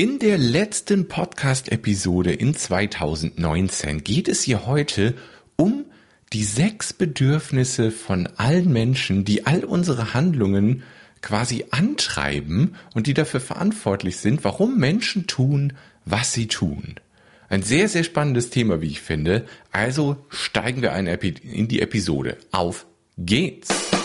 In 0.00 0.20
der 0.20 0.38
letzten 0.38 1.08
Podcast-Episode 1.08 2.32
in 2.32 2.54
2019 2.54 4.04
geht 4.04 4.28
es 4.28 4.42
hier 4.42 4.64
heute 4.64 5.14
um 5.56 5.86
die 6.32 6.44
sechs 6.44 6.92
Bedürfnisse 6.92 7.90
von 7.90 8.28
allen 8.36 8.72
Menschen, 8.72 9.24
die 9.24 9.44
all 9.44 9.64
unsere 9.64 10.14
Handlungen 10.14 10.84
quasi 11.20 11.64
antreiben 11.72 12.76
und 12.94 13.08
die 13.08 13.14
dafür 13.14 13.40
verantwortlich 13.40 14.18
sind, 14.18 14.44
warum 14.44 14.78
Menschen 14.78 15.26
tun, 15.26 15.72
was 16.04 16.32
sie 16.32 16.46
tun. 16.46 16.94
Ein 17.48 17.64
sehr, 17.64 17.88
sehr 17.88 18.04
spannendes 18.04 18.50
Thema, 18.50 18.80
wie 18.80 18.86
ich 18.86 19.00
finde. 19.00 19.46
Also 19.72 20.24
steigen 20.28 20.80
wir 20.80 20.92
ein 20.92 21.08
in 21.08 21.66
die 21.66 21.80
Episode. 21.80 22.36
Auf 22.52 22.86
geht's! 23.18 23.97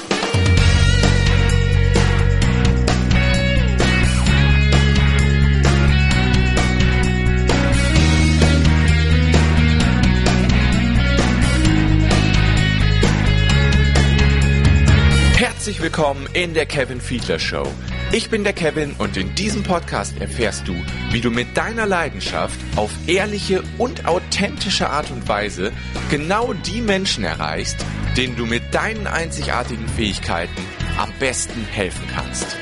Herzlich 15.64 15.82
willkommen 15.82 16.28
in 16.34 16.54
der 16.54 16.66
Kevin 16.66 17.00
Fiedler 17.00 17.40
Show. 17.40 17.66
Ich 18.12 18.30
bin 18.30 18.44
der 18.44 18.52
Kevin 18.52 18.96
und 18.98 19.16
in 19.16 19.34
diesem 19.34 19.64
Podcast 19.64 20.14
erfährst 20.20 20.68
du, 20.68 20.76
wie 21.12 21.22
du 21.22 21.32
mit 21.32 21.56
deiner 21.56 21.86
Leidenschaft 21.86 22.60
auf 22.76 22.92
ehrliche 23.08 23.64
und 23.78 24.06
authentische 24.06 24.90
Art 24.90 25.10
und 25.10 25.26
Weise 25.30 25.72
genau 26.12 26.52
die 26.52 26.82
Menschen 26.82 27.24
erreichst, 27.24 27.78
denen 28.18 28.36
du 28.36 28.46
mit 28.46 28.74
deinen 28.74 29.08
einzigartigen 29.08 29.88
Fähigkeiten 29.88 30.62
am 30.98 31.14
besten 31.18 31.64
helfen 31.64 32.10
kannst. 32.14 32.58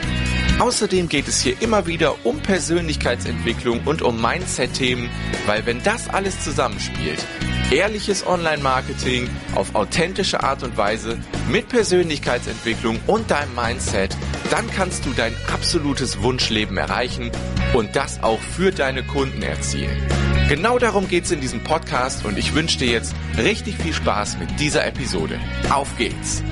Außerdem 0.60 1.10
geht 1.10 1.28
es 1.28 1.42
hier 1.42 1.60
immer 1.60 1.88
wieder 1.88 2.24
um 2.24 2.40
Persönlichkeitsentwicklung 2.40 3.82
und 3.86 4.04
um 4.04 4.22
Mindset-Themen, 4.22 5.10
weil 5.48 5.66
wenn 5.66 5.82
das 5.82 6.08
alles 6.08 6.44
zusammenspielt, 6.44 7.26
ehrliches 7.72 8.26
Online-Marketing 8.28 9.30
auf 9.56 9.76
authentische 9.76 10.44
Art 10.44 10.64
und 10.64 10.78
Weise 10.78 11.18
mit 11.50 11.70
Persönlichkeitsentwicklung 11.70 13.00
und 13.08 13.32
deinem 13.32 13.56
Mindset, 13.56 14.16
dann 14.50 14.70
kannst 14.70 15.06
du 15.06 15.12
dein 15.12 15.34
absolutes 15.52 16.22
Wunschleben 16.22 16.78
erreichen 16.78 17.32
und 17.74 17.96
das 17.96 18.22
auch 18.22 18.40
für 18.40 18.72
deine 18.72 19.04
Kunden 19.04 19.42
erzielen. 19.42 19.98
Genau 20.50 20.78
darum 20.78 21.08
geht 21.08 21.24
es 21.24 21.32
in 21.32 21.40
diesem 21.40 21.64
Podcast 21.64 22.26
und 22.26 22.38
ich 22.38 22.54
wünsche 22.54 22.78
dir 22.78 22.92
jetzt 22.92 23.16
richtig 23.38 23.78
viel 23.78 23.94
Spaß 23.94 24.38
mit 24.38 24.60
dieser 24.60 24.86
Episode. 24.86 25.40
Auf 25.70 25.96
geht's! 25.98 26.44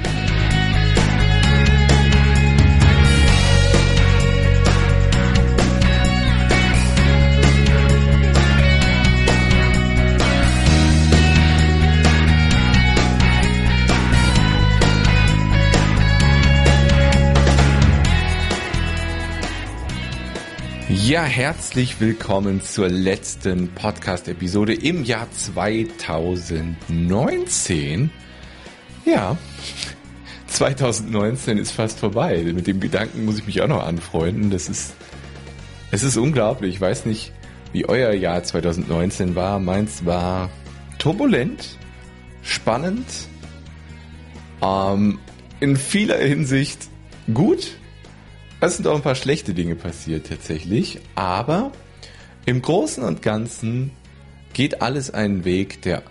Ja, 21.10 21.24
herzlich 21.24 22.00
willkommen 22.00 22.62
zur 22.62 22.88
letzten 22.88 23.70
Podcast-Episode 23.70 24.76
im 24.76 25.04
Jahr 25.04 25.28
2019. 25.32 28.12
Ja, 29.06 29.36
2019 30.46 31.58
ist 31.58 31.72
fast 31.72 31.98
vorbei. 31.98 32.44
Mit 32.54 32.68
dem 32.68 32.80
Gedanken 32.80 33.26
muss 33.26 33.40
ich 33.40 33.48
mich 33.48 33.60
auch 33.64 33.68
noch 33.68 33.84
anfreunden. 33.84 34.52
Das 34.52 34.70
ist, 34.70 34.94
es 35.90 36.04
ist 36.04 36.16
unglaublich. 36.16 36.76
Ich 36.76 36.82
weiß 36.82 37.08
nicht, 37.08 37.32
wie 37.74 37.90
euer 37.90 38.14
Jahr 38.14 38.44
2019 38.44 39.34
war. 39.34 39.58
Meins 39.58 40.06
war 40.06 40.52
turbulent, 41.00 41.80
spannend, 42.44 43.08
ähm, 44.62 45.18
in 45.60 45.76
vieler 45.76 46.20
Hinsicht 46.20 46.88
gut 47.34 47.79
es 48.62 48.78
sind 48.78 48.88
auch 48.88 48.96
ein 48.96 49.02
paar 49.02 49.16
schlechte 49.16 49.54
Dinge 49.54 49.76
passiert 49.76 50.28
tatsächlich, 50.28 51.00
aber 51.16 51.72
im 52.46 52.62
Großen 52.62 53.04
und 53.04 53.22
Ganzen 53.22 53.92
geht 54.54 54.82
alles 54.82 55.12
einen 55.12 55.46
Weg, 55.46 55.82
der 55.84 56.04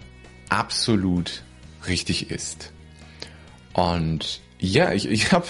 absolut 0.49 1.43
richtig 1.87 2.31
ist. 2.31 2.73
Und 3.75 4.41
ja, 4.59 4.93
ich, 4.93 5.09
ich 5.09 5.33
habe 5.33 5.47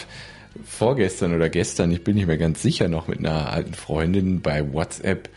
vorgestern 0.64 1.34
oder 1.34 1.48
gestern, 1.48 1.92
ich 1.92 2.04
bin 2.04 2.16
nicht 2.16 2.26
mehr 2.26 2.38
ganz 2.38 2.62
sicher, 2.62 2.88
noch 2.88 3.08
mit 3.08 3.19
einer 3.19 3.53
alten 3.53 3.75
Freundin 3.75 4.41
bei 4.41 4.72
WhatsApp 4.72 5.28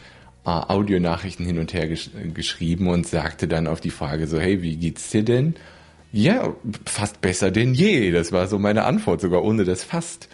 äh, 0.45 0.49
Audionachrichten 0.49 1.45
hin 1.45 1.59
und 1.59 1.73
her 1.73 1.87
gesch 1.87 2.09
geschrieben 2.33 2.87
und 2.87 3.07
sagte 3.07 3.47
dann 3.47 3.67
auf 3.67 3.81
die 3.81 3.91
Frage 3.91 4.27
so, 4.27 4.39
hey, 4.39 4.61
wie 4.61 4.77
geht's 4.77 5.09
dir 5.09 5.23
denn? 5.23 5.55
Ja, 6.11 6.55
fast 6.85 7.21
besser 7.21 7.51
denn 7.51 7.73
je. 7.73 8.11
Das 8.11 8.31
war 8.31 8.47
so 8.47 8.59
meine 8.59 8.83
Antwort, 8.83 9.21
sogar 9.21 9.43
ohne 9.43 9.63
das 9.63 9.83
fast. 9.83 10.27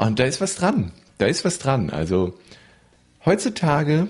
Und 0.00 0.18
da 0.18 0.24
ist 0.24 0.40
was 0.40 0.54
dran. 0.54 0.92
Da 1.18 1.26
ist 1.26 1.44
was 1.44 1.58
dran. 1.58 1.90
Also 1.90 2.32
heutzutage, 3.26 4.08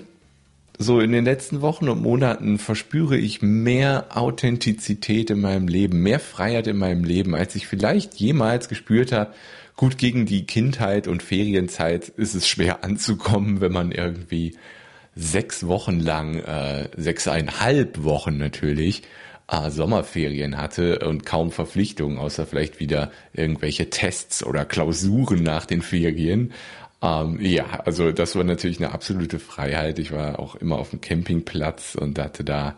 so 0.77 1.01
in 1.01 1.11
den 1.11 1.25
letzten 1.25 1.59
Wochen 1.59 1.89
und 1.89 2.01
Monaten, 2.01 2.59
verspüre 2.59 3.17
ich 3.17 3.41
mehr 3.41 4.05
Authentizität 4.15 5.29
in 5.29 5.41
meinem 5.41 5.67
Leben, 5.67 6.01
mehr 6.01 6.21
Freiheit 6.21 6.67
in 6.67 6.77
meinem 6.77 7.03
Leben, 7.03 7.35
als 7.35 7.55
ich 7.55 7.67
vielleicht 7.67 8.13
jemals 8.15 8.69
gespürt 8.69 9.11
habe. 9.11 9.33
Gut, 9.75 9.97
gegen 9.97 10.25
die 10.25 10.45
Kindheit 10.45 11.09
und 11.09 11.23
Ferienzeit 11.23 12.07
ist 12.07 12.35
es 12.35 12.47
schwer 12.47 12.85
anzukommen, 12.85 13.59
wenn 13.59 13.73
man 13.73 13.91
irgendwie 13.91 14.55
sechs 15.13 15.67
Wochen 15.67 15.99
lang, 15.99 16.35
äh, 16.35 16.87
sechseinhalb 16.95 18.01
Wochen 18.01 18.37
natürlich, 18.37 19.01
äh, 19.51 19.69
Sommerferien 19.69 20.57
hatte 20.57 20.99
und 20.99 21.25
kaum 21.25 21.51
Verpflichtungen, 21.51 22.17
außer 22.17 22.47
vielleicht 22.47 22.79
wieder 22.79 23.11
irgendwelche 23.33 23.89
Tests 23.89 24.43
oder 24.43 24.65
Klausuren 24.65 25.43
nach 25.43 25.65
den 25.65 25.81
Ferien. 25.81 26.53
Ähm, 27.01 27.37
ja, 27.41 27.81
also 27.85 28.11
das 28.11 28.35
war 28.35 28.43
natürlich 28.43 28.79
eine 28.79 28.93
absolute 28.93 29.39
Freiheit. 29.39 29.99
Ich 29.99 30.11
war 30.11 30.39
auch 30.39 30.55
immer 30.55 30.77
auf 30.77 30.91
dem 30.91 31.01
Campingplatz 31.01 31.95
und 31.95 32.17
hatte 32.17 32.43
da 32.43 32.75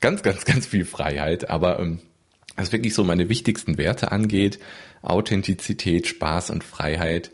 ganz, 0.00 0.22
ganz, 0.22 0.44
ganz 0.44 0.66
viel 0.66 0.84
Freiheit. 0.84 1.48
Aber 1.48 1.80
ähm, 1.80 2.00
was 2.56 2.72
wirklich 2.72 2.94
so 2.94 3.02
meine 3.02 3.28
wichtigsten 3.28 3.78
Werte 3.78 4.12
angeht, 4.12 4.58
Authentizität, 5.02 6.06
Spaß 6.06 6.50
und 6.50 6.62
Freiheit, 6.62 7.30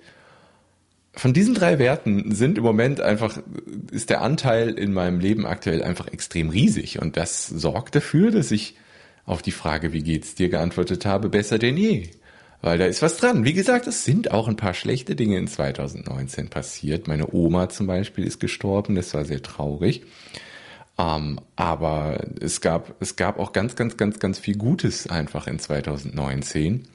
von 1.17 1.33
diesen 1.33 1.55
drei 1.55 1.79
Werten 1.79 2.35
sind 2.35 2.59
im 2.59 2.65
Moment 2.65 3.01
einfach, 3.01 3.39
ist 3.91 4.11
der 4.11 4.21
Anteil 4.21 4.79
in 4.79 4.93
meinem 4.93 5.19
Leben 5.19 5.47
aktuell 5.47 5.83
einfach 5.83 6.09
extrem 6.09 6.51
riesig. 6.51 7.01
Und 7.01 7.17
das 7.17 7.47
sorgt 7.47 7.95
dafür, 7.95 8.31
dass 8.31 8.51
ich 8.51 8.77
auf 9.25 9.41
die 9.41 9.51
Frage, 9.51 9.93
wie 9.95 10.03
geht's 10.03 10.35
dir, 10.35 10.51
geantwortet 10.51 11.07
habe, 11.07 11.31
besser 11.31 11.59
denn 11.59 11.77
je. 11.77 12.11
Weil 12.61 12.79
da 12.79 12.85
ist 12.85 13.01
was 13.01 13.17
dran. 13.17 13.45
Wie 13.45 13.55
gesagt, 13.55 13.87
es 13.87 14.05
sind 14.05 14.31
auch 14.31 14.47
ein 14.47 14.57
paar 14.57 14.75
schlechte 14.75 15.17
Dinge 15.17 15.39
in 15.39 15.49
2019 15.49 16.49
passiert. 16.49 17.09
Meine 17.09 17.33
Oma 17.33 17.71
zum 17.71 17.87
Beispiel 17.87 18.27
ist 18.27 18.39
gestorben, 18.39 18.95
das 18.95 19.15
war 19.15 19.25
sehr 19.25 19.43
traurig. 19.43 20.03
Ähm, 20.99 21.41
aber 21.57 22.27
es 22.41 22.61
gab, 22.61 22.95
es 23.01 23.17
gab 23.17 23.39
auch 23.39 23.53
ganz, 23.53 23.75
ganz, 23.75 23.97
ganz, 23.97 24.19
ganz 24.19 24.39
viel 24.39 24.57
Gutes 24.57 25.09
einfach 25.09 25.47
in 25.47 25.59
2019. 25.59 26.89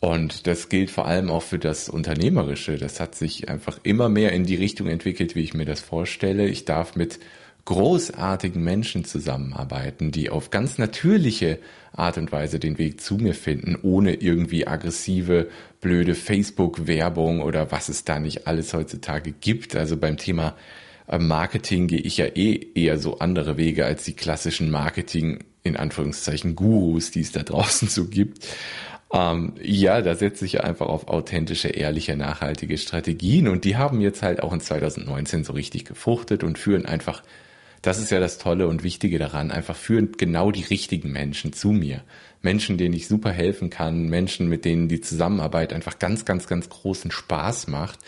Und 0.00 0.46
das 0.46 0.70
gilt 0.70 0.90
vor 0.90 1.06
allem 1.06 1.30
auch 1.30 1.42
für 1.42 1.58
das 1.58 1.90
Unternehmerische. 1.90 2.78
Das 2.78 3.00
hat 3.00 3.14
sich 3.14 3.50
einfach 3.50 3.78
immer 3.82 4.08
mehr 4.08 4.32
in 4.32 4.44
die 4.44 4.54
Richtung 4.54 4.86
entwickelt, 4.86 5.34
wie 5.34 5.42
ich 5.42 5.52
mir 5.52 5.66
das 5.66 5.80
vorstelle. 5.80 6.48
Ich 6.48 6.64
darf 6.64 6.96
mit 6.96 7.20
großartigen 7.66 8.64
Menschen 8.64 9.04
zusammenarbeiten, 9.04 10.10
die 10.10 10.30
auf 10.30 10.50
ganz 10.50 10.78
natürliche 10.78 11.58
Art 11.92 12.16
und 12.16 12.32
Weise 12.32 12.58
den 12.58 12.78
Weg 12.78 13.00
zu 13.00 13.16
mir 13.16 13.34
finden, 13.34 13.76
ohne 13.82 14.14
irgendwie 14.14 14.66
aggressive, 14.66 15.48
blöde 15.80 16.14
Facebook-Werbung 16.14 17.42
oder 17.42 17.70
was 17.70 17.88
es 17.90 18.04
da 18.04 18.18
nicht 18.18 18.46
alles 18.46 18.72
heutzutage 18.72 19.32
gibt. 19.32 19.76
Also 19.76 19.98
beim 19.98 20.16
Thema 20.16 20.56
äh, 21.08 21.18
Marketing 21.18 21.88
gehe 21.88 22.00
ich 22.00 22.16
ja 22.16 22.26
eh 22.26 22.68
eher 22.74 22.98
so 22.98 23.18
andere 23.18 23.56
Wege 23.56 23.84
als 23.84 24.04
die 24.04 24.14
klassischen 24.14 24.70
Marketing 24.70 25.44
in 25.62 25.76
Anführungszeichen 25.76 26.56
Gurus, 26.56 27.10
die 27.10 27.20
es 27.20 27.32
da 27.32 27.42
draußen 27.44 27.88
so 27.88 28.06
gibt. 28.06 28.46
Ähm, 29.12 29.54
ja, 29.60 30.02
da 30.02 30.14
setze 30.14 30.44
ich 30.44 30.62
einfach 30.62 30.86
auf 30.86 31.08
authentische, 31.08 31.68
ehrliche, 31.68 32.16
nachhaltige 32.16 32.78
Strategien 32.78 33.48
und 33.48 33.64
die 33.64 33.76
haben 33.76 34.00
jetzt 34.00 34.22
halt 34.22 34.42
auch 34.42 34.52
in 34.52 34.60
2019 34.60 35.42
so 35.42 35.52
richtig 35.52 35.84
gefruchtet 35.84 36.44
und 36.44 36.58
führen 36.58 36.86
einfach, 36.86 37.22
das 37.82 37.98
ist 37.98 38.10
ja 38.10 38.20
das 38.20 38.38
Tolle 38.38 38.68
und 38.68 38.84
Wichtige 38.84 39.18
daran, 39.18 39.50
einfach 39.50 39.74
führen 39.74 40.12
genau 40.16 40.52
die 40.52 40.62
richtigen 40.62 41.10
Menschen 41.10 41.52
zu 41.52 41.72
mir. 41.72 42.02
Menschen, 42.42 42.78
denen 42.78 42.94
ich 42.94 43.08
super 43.08 43.32
helfen 43.32 43.68
kann, 43.68 44.08
Menschen, 44.08 44.48
mit 44.48 44.64
denen 44.64 44.88
die 44.88 45.00
Zusammenarbeit 45.00 45.72
einfach 45.72 45.98
ganz, 45.98 46.24
ganz, 46.24 46.46
ganz 46.46 46.68
großen 46.68 47.10
Spaß 47.10 47.66
macht. 47.66 47.98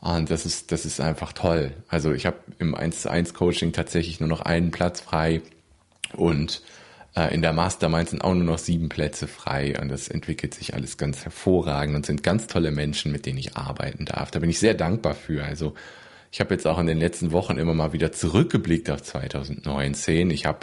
Und 0.00 0.30
das 0.30 0.44
ist, 0.44 0.72
das 0.72 0.84
ist 0.84 1.00
einfach 1.00 1.32
toll. 1.32 1.72
Also 1.88 2.12
ich 2.12 2.26
habe 2.26 2.38
im 2.58 2.74
1 2.74 3.02
zu 3.02 3.10
1 3.10 3.34
Coaching 3.34 3.72
tatsächlich 3.72 4.18
nur 4.18 4.28
noch 4.28 4.40
einen 4.40 4.72
Platz 4.72 5.00
frei 5.00 5.40
und 6.14 6.62
in 7.14 7.42
der 7.42 7.52
Mastermind 7.52 8.08
sind 8.08 8.22
auch 8.22 8.34
nur 8.34 8.44
noch 8.44 8.58
sieben 8.58 8.88
Plätze 8.88 9.26
frei 9.26 9.78
und 9.78 9.90
das 9.90 10.08
entwickelt 10.08 10.54
sich 10.54 10.74
alles 10.74 10.96
ganz 10.96 11.24
hervorragend 11.24 11.94
und 11.94 12.06
sind 12.06 12.22
ganz 12.22 12.46
tolle 12.46 12.70
Menschen, 12.70 13.12
mit 13.12 13.26
denen 13.26 13.38
ich 13.38 13.56
arbeiten 13.56 14.06
darf. 14.06 14.30
Da 14.30 14.38
bin 14.38 14.48
ich 14.48 14.58
sehr 14.58 14.74
dankbar 14.74 15.14
für. 15.14 15.44
Also 15.44 15.74
Ich 16.30 16.40
habe 16.40 16.54
jetzt 16.54 16.66
auch 16.66 16.78
in 16.78 16.86
den 16.86 16.98
letzten 16.98 17.30
Wochen 17.32 17.58
immer 17.58 17.74
mal 17.74 17.92
wieder 17.92 18.10
zurückgeblickt 18.12 18.88
auf 18.90 19.02
2019. 19.02 20.30
Ich 20.30 20.46
habe 20.46 20.60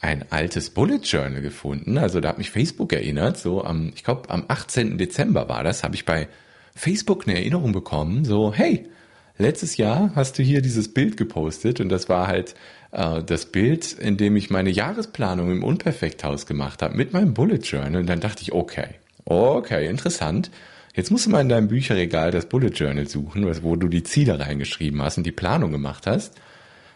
ein 0.00 0.24
altes 0.30 0.70
Bullet 0.70 1.00
Journal 1.02 1.42
gefunden. 1.42 1.98
Also 1.98 2.20
da 2.20 2.30
hat 2.30 2.38
mich 2.38 2.50
Facebook 2.50 2.94
erinnert. 2.94 3.36
So 3.36 3.62
am, 3.62 3.92
ich 3.94 4.04
glaube, 4.04 4.30
am 4.30 4.44
18. 4.48 4.96
Dezember 4.96 5.50
war 5.50 5.62
das, 5.64 5.84
habe 5.84 5.94
ich 5.94 6.06
bei 6.06 6.28
Facebook 6.74 7.28
eine 7.28 7.36
Erinnerung 7.38 7.72
bekommen. 7.72 8.24
So, 8.24 8.54
hey, 8.54 8.88
letztes 9.36 9.76
Jahr 9.76 10.12
hast 10.14 10.38
du 10.38 10.42
hier 10.42 10.62
dieses 10.62 10.92
Bild 10.92 11.18
gepostet 11.18 11.80
und 11.80 11.90
das 11.90 12.08
war 12.08 12.26
halt 12.26 12.52
äh, 12.52 12.54
das 12.90 13.46
Bild, 13.46 13.92
in 13.92 14.16
dem 14.16 14.36
ich 14.36 14.50
meine 14.50 14.70
Jahresplanung 14.70 15.50
im 15.50 15.64
Unperfekthaus 15.64 16.46
gemacht 16.46 16.82
habe 16.82 16.96
mit 16.96 17.12
meinem 17.12 17.34
Bullet 17.34 17.56
Journal. 17.56 17.96
Und 17.96 18.06
dann 18.06 18.20
dachte 18.20 18.42
ich, 18.42 18.52
okay, 18.52 18.88
okay, 19.24 19.88
interessant. 19.88 20.50
Jetzt 20.94 21.10
musst 21.10 21.26
du 21.26 21.30
mal 21.30 21.42
in 21.42 21.48
deinem 21.48 21.68
Bücherregal 21.68 22.30
das 22.30 22.46
Bullet 22.46 22.68
Journal 22.68 23.06
suchen, 23.06 23.46
wo 23.62 23.76
du 23.76 23.88
die 23.88 24.02
Ziele 24.02 24.40
reingeschrieben 24.40 25.02
hast 25.02 25.18
und 25.18 25.26
die 25.26 25.32
Planung 25.32 25.70
gemacht 25.70 26.06
hast. 26.06 26.34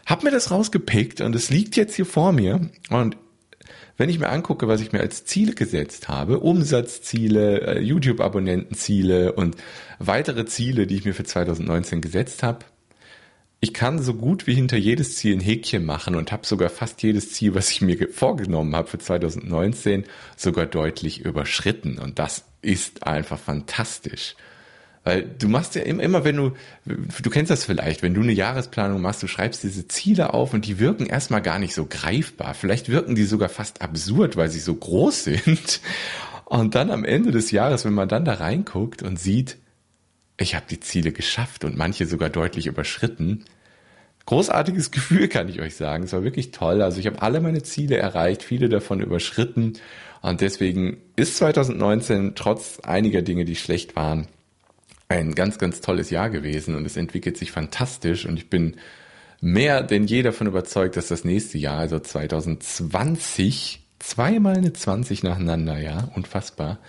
Hab 0.07 0.23
mir 0.23 0.31
das 0.31 0.49
rausgepickt 0.49 1.21
und 1.21 1.35
es 1.35 1.51
liegt 1.51 1.75
jetzt 1.75 1.95
hier 1.95 2.07
vor 2.07 2.31
mir. 2.31 2.61
Und 2.89 3.15
wenn 3.97 4.09
ich 4.09 4.17
mir 4.17 4.29
angucke, 4.29 4.67
was 4.67 4.81
ich 4.81 4.91
mir 4.91 5.01
als 5.01 5.25
Ziele 5.25 5.53
gesetzt 5.53 6.07
habe, 6.07 6.39
Umsatzziele, 6.39 7.75
äh, 7.75 7.79
YouTube-Abonnentenziele 7.81 9.33
und 9.33 9.55
weitere 9.99 10.45
Ziele, 10.45 10.87
die 10.87 10.95
ich 10.95 11.05
mir 11.05 11.13
für 11.13 11.23
2019 11.23 12.01
gesetzt 12.01 12.41
habe, 12.41 12.65
ich 13.63 13.75
kann 13.75 14.01
so 14.01 14.15
gut 14.15 14.47
wie 14.47 14.55
hinter 14.55 14.75
jedes 14.75 15.17
Ziel 15.17 15.35
ein 15.35 15.39
Häkchen 15.39 15.85
machen 15.85 16.15
und 16.15 16.31
habe 16.31 16.47
sogar 16.47 16.69
fast 16.69 17.03
jedes 17.03 17.31
Ziel, 17.31 17.53
was 17.53 17.69
ich 17.69 17.81
mir 17.81 18.09
vorgenommen 18.09 18.75
habe 18.75 18.87
für 18.87 18.97
2019, 18.97 20.05
sogar 20.35 20.65
deutlich 20.65 21.21
überschritten. 21.21 21.99
Und 21.99 22.17
das 22.17 22.43
ist 22.63 23.05
einfach 23.05 23.37
fantastisch. 23.37 24.35
Weil 25.03 25.23
du 25.23 25.47
machst 25.47 25.75
ja 25.75 25.83
immer, 25.83 26.23
wenn 26.23 26.37
du, 26.37 26.53
du 26.85 27.29
kennst 27.29 27.51
das 27.51 27.63
vielleicht, 27.63 28.01
wenn 28.01 28.15
du 28.15 28.21
eine 28.21 28.33
Jahresplanung 28.33 28.99
machst, 28.99 29.21
du 29.21 29.27
schreibst 29.27 29.61
diese 29.61 29.87
Ziele 29.87 30.33
auf 30.33 30.55
und 30.55 30.65
die 30.65 30.79
wirken 30.79 31.05
erstmal 31.05 31.43
gar 31.43 31.59
nicht 31.59 31.75
so 31.75 31.85
greifbar. 31.85 32.55
Vielleicht 32.55 32.89
wirken 32.89 33.13
die 33.13 33.25
sogar 33.25 33.49
fast 33.49 33.83
absurd, 33.83 34.37
weil 34.37 34.49
sie 34.49 34.59
so 34.59 34.73
groß 34.73 35.23
sind. 35.25 35.81
Und 36.45 36.73
dann 36.73 36.89
am 36.89 37.05
Ende 37.05 37.29
des 37.29 37.51
Jahres, 37.51 37.85
wenn 37.85 37.93
man 37.93 38.09
dann 38.09 38.25
da 38.25 38.33
reinguckt 38.33 39.03
und 39.03 39.19
sieht, 39.19 39.57
ich 40.41 40.55
habe 40.55 40.65
die 40.69 40.79
Ziele 40.79 41.11
geschafft 41.11 41.63
und 41.63 41.77
manche 41.77 42.05
sogar 42.05 42.29
deutlich 42.29 42.67
überschritten. 42.67 43.45
Großartiges 44.25 44.91
Gefühl, 44.91 45.27
kann 45.27 45.49
ich 45.49 45.61
euch 45.61 45.75
sagen. 45.75 46.03
Es 46.03 46.13
war 46.13 46.23
wirklich 46.23 46.51
toll. 46.51 46.81
Also 46.81 46.99
ich 46.99 47.07
habe 47.07 47.21
alle 47.21 47.41
meine 47.41 47.63
Ziele 47.63 47.97
erreicht, 47.97 48.43
viele 48.43 48.69
davon 48.69 49.01
überschritten. 49.01 49.73
Und 50.21 50.41
deswegen 50.41 50.97
ist 51.15 51.37
2019 51.37 52.35
trotz 52.35 52.79
einiger 52.81 53.21
Dinge, 53.21 53.45
die 53.45 53.55
schlecht 53.55 53.95
waren, 53.95 54.27
ein 55.09 55.35
ganz, 55.35 55.57
ganz 55.57 55.81
tolles 55.81 56.09
Jahr 56.09 56.29
gewesen 56.29 56.75
und 56.75 56.85
es 56.85 56.95
entwickelt 56.95 57.37
sich 57.37 57.51
fantastisch 57.51 58.25
und 58.25 58.37
ich 58.37 58.49
bin 58.49 58.77
mehr 59.41 59.83
denn 59.83 60.05
je 60.05 60.21
davon 60.21 60.47
überzeugt, 60.47 60.95
dass 60.95 61.07
das 61.07 61.25
nächste 61.25 61.57
Jahr, 61.57 61.79
also 61.79 61.99
2020, 61.99 63.83
zweimal 63.99 64.55
eine 64.55 64.71
20 64.71 65.23
nacheinander, 65.23 65.77
ja, 65.79 66.09
unfassbar, 66.15 66.79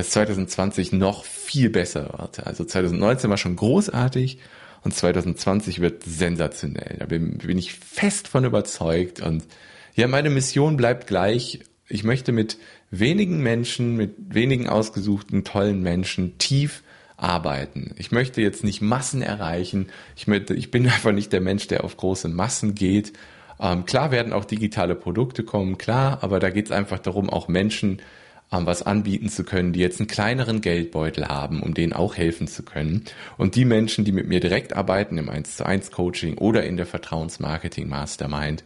dass 0.00 0.10
2020 0.10 0.92
noch 0.92 1.24
viel 1.24 1.68
besser 1.68 2.14
wird. 2.18 2.46
Also 2.46 2.64
2019 2.64 3.28
war 3.28 3.36
schon 3.36 3.56
großartig 3.56 4.38
und 4.82 4.94
2020 4.94 5.80
wird 5.80 6.04
sensationell. 6.04 6.96
Da 6.98 7.04
bin, 7.04 7.36
bin 7.36 7.58
ich 7.58 7.74
fest 7.74 8.26
von 8.26 8.46
überzeugt 8.46 9.20
und 9.20 9.44
ja, 9.94 10.08
meine 10.08 10.30
Mission 10.30 10.78
bleibt 10.78 11.06
gleich. 11.06 11.60
Ich 11.86 12.02
möchte 12.02 12.32
mit 12.32 12.56
wenigen 12.90 13.42
Menschen, 13.42 13.94
mit 13.96 14.14
wenigen 14.34 14.70
ausgesuchten, 14.70 15.44
tollen 15.44 15.82
Menschen 15.82 16.38
tief 16.38 16.82
arbeiten. 17.18 17.94
Ich 17.98 18.10
möchte 18.10 18.40
jetzt 18.40 18.64
nicht 18.64 18.80
Massen 18.80 19.20
erreichen. 19.20 19.88
Ich, 20.16 20.26
möchte, 20.26 20.54
ich 20.54 20.70
bin 20.70 20.86
einfach 20.86 21.12
nicht 21.12 21.30
der 21.34 21.42
Mensch, 21.42 21.66
der 21.66 21.84
auf 21.84 21.98
große 21.98 22.28
Massen 22.28 22.74
geht. 22.74 23.12
Ähm, 23.60 23.84
klar 23.84 24.12
werden 24.12 24.32
auch 24.32 24.46
digitale 24.46 24.94
Produkte 24.94 25.44
kommen, 25.44 25.76
klar, 25.76 26.20
aber 26.22 26.40
da 26.40 26.48
geht 26.48 26.66
es 26.66 26.72
einfach 26.72 27.00
darum, 27.00 27.28
auch 27.28 27.48
Menschen 27.48 28.00
was 28.50 28.82
anbieten 28.82 29.28
zu 29.28 29.44
können, 29.44 29.72
die 29.72 29.80
jetzt 29.80 30.00
einen 30.00 30.08
kleineren 30.08 30.60
Geldbeutel 30.60 31.28
haben, 31.28 31.62
um 31.62 31.74
denen 31.74 31.92
auch 31.92 32.16
helfen 32.16 32.48
zu 32.48 32.64
können. 32.64 33.04
Und 33.36 33.54
die 33.54 33.64
Menschen, 33.64 34.04
die 34.04 34.12
mit 34.12 34.26
mir 34.26 34.40
direkt 34.40 34.74
arbeiten 34.74 35.18
im 35.18 35.28
1 35.28 35.56
zu 35.56 35.64
1 35.64 35.92
Coaching 35.92 36.36
oder 36.36 36.64
in 36.64 36.76
der 36.76 36.86
Vertrauensmarketing 36.86 37.88
Mastermind, 37.88 38.64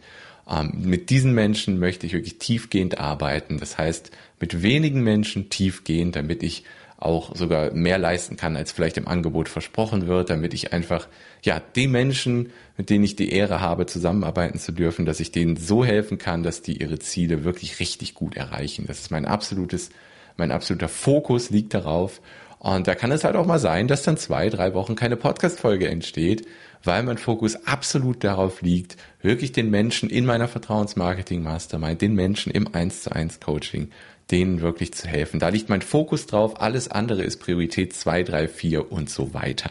ähm, 0.49 0.73
mit 0.83 1.09
diesen 1.09 1.33
Menschen 1.33 1.79
möchte 1.79 2.05
ich 2.05 2.13
wirklich 2.13 2.39
tiefgehend 2.39 2.99
arbeiten. 2.99 3.57
Das 3.59 3.77
heißt, 3.77 4.11
mit 4.39 4.63
wenigen 4.63 5.01
Menschen 5.01 5.49
tiefgehend, 5.49 6.15
damit 6.15 6.43
ich 6.43 6.63
auch 6.97 7.35
sogar 7.35 7.73
mehr 7.73 7.97
leisten 7.97 8.37
kann, 8.37 8.55
als 8.55 8.71
vielleicht 8.71 8.97
im 8.97 9.07
Angebot 9.07 9.49
versprochen 9.49 10.07
wird, 10.07 10.29
damit 10.29 10.53
ich 10.53 10.71
einfach, 10.71 11.07
ja, 11.43 11.59
den 11.59 11.91
Menschen, 11.91 12.51
mit 12.77 12.89
denen 12.89 13.03
ich 13.03 13.15
die 13.15 13.31
Ehre 13.31 13.59
habe, 13.59 13.85
zusammenarbeiten 13.85 14.59
zu 14.59 14.71
dürfen, 14.71 15.05
dass 15.05 15.19
ich 15.19 15.31
denen 15.31 15.57
so 15.57 15.83
helfen 15.83 16.17
kann, 16.17 16.43
dass 16.43 16.61
die 16.61 16.81
ihre 16.81 16.99
Ziele 16.99 17.43
wirklich 17.43 17.79
richtig 17.79 18.13
gut 18.13 18.37
erreichen. 18.37 18.85
Das 18.87 18.99
ist 18.99 19.11
mein 19.11 19.25
absolutes, 19.25 19.89
mein 20.37 20.51
absoluter 20.51 20.87
Fokus 20.87 21.49
liegt 21.49 21.73
darauf. 21.73 22.21
Und 22.65 22.87
da 22.87 22.95
kann 22.95 23.11
es 23.11 23.23
halt 23.23 23.35
auch 23.35 23.45
mal 23.45 23.59
sein, 23.59 23.87
dass 23.87 24.01
dann 24.01 24.17
zwei, 24.17 24.49
drei 24.49 24.73
Wochen 24.73 24.95
keine 24.95 25.17
Podcast-Folge 25.17 25.87
entsteht, 25.87 26.47
weil 26.83 27.03
mein 27.03 27.19
Fokus 27.19 27.67
absolut 27.67 28.23
darauf 28.23 28.63
liegt, 28.63 28.97
wirklich 29.21 29.51
den 29.51 29.69
Menschen 29.69 30.09
in 30.09 30.25
meiner 30.25 30.47
Vertrauensmarketing 30.47 31.43
Mastermind, 31.43 32.01
den 32.01 32.15
Menschen 32.15 32.51
im 32.51 32.73
1 32.73 33.03
zu 33.03 33.11
1 33.11 33.39
Coaching 33.39 33.91
denen 34.31 34.61
wirklich 34.61 34.91
zu 34.95 35.07
helfen. 35.07 35.39
Da 35.39 35.49
liegt 35.49 35.69
mein 35.69 35.83
Fokus 35.83 36.25
drauf. 36.25 36.59
Alles 36.59 36.87
andere 36.87 37.21
ist 37.21 37.37
Priorität 37.37 37.93
2, 37.93 38.23
3, 38.23 38.47
4 38.47 38.91
und 38.91 39.07
so 39.11 39.35
weiter. 39.35 39.69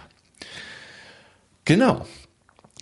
Genau. 1.65 2.07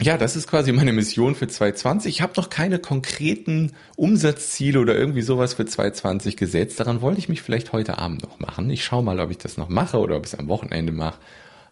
Ja, 0.02 0.18
das 0.18 0.34
ist 0.34 0.48
quasi 0.48 0.72
meine 0.72 0.92
Mission 0.92 1.36
für 1.36 1.46
2020. 1.46 2.16
Ich 2.16 2.22
habe 2.22 2.32
noch 2.36 2.50
keine 2.50 2.80
konkreten 2.80 3.70
Umsatzziele 3.94 4.80
oder 4.80 4.96
irgendwie 4.96 5.22
sowas 5.22 5.54
für 5.54 5.64
2020 5.64 6.36
gesetzt. 6.36 6.80
Daran 6.80 7.02
wollte 7.02 7.20
ich 7.20 7.28
mich 7.28 7.40
vielleicht 7.40 7.72
heute 7.72 7.98
Abend 7.98 8.24
noch 8.24 8.40
machen. 8.40 8.68
Ich 8.70 8.84
schaue 8.84 9.04
mal, 9.04 9.20
ob 9.20 9.30
ich 9.30 9.38
das 9.38 9.58
noch 9.58 9.68
mache 9.68 9.98
oder 9.98 10.16
ob 10.16 10.26
ich 10.26 10.32
es 10.32 10.38
am 10.38 10.48
Wochenende 10.48 10.92
mache, 10.92 11.20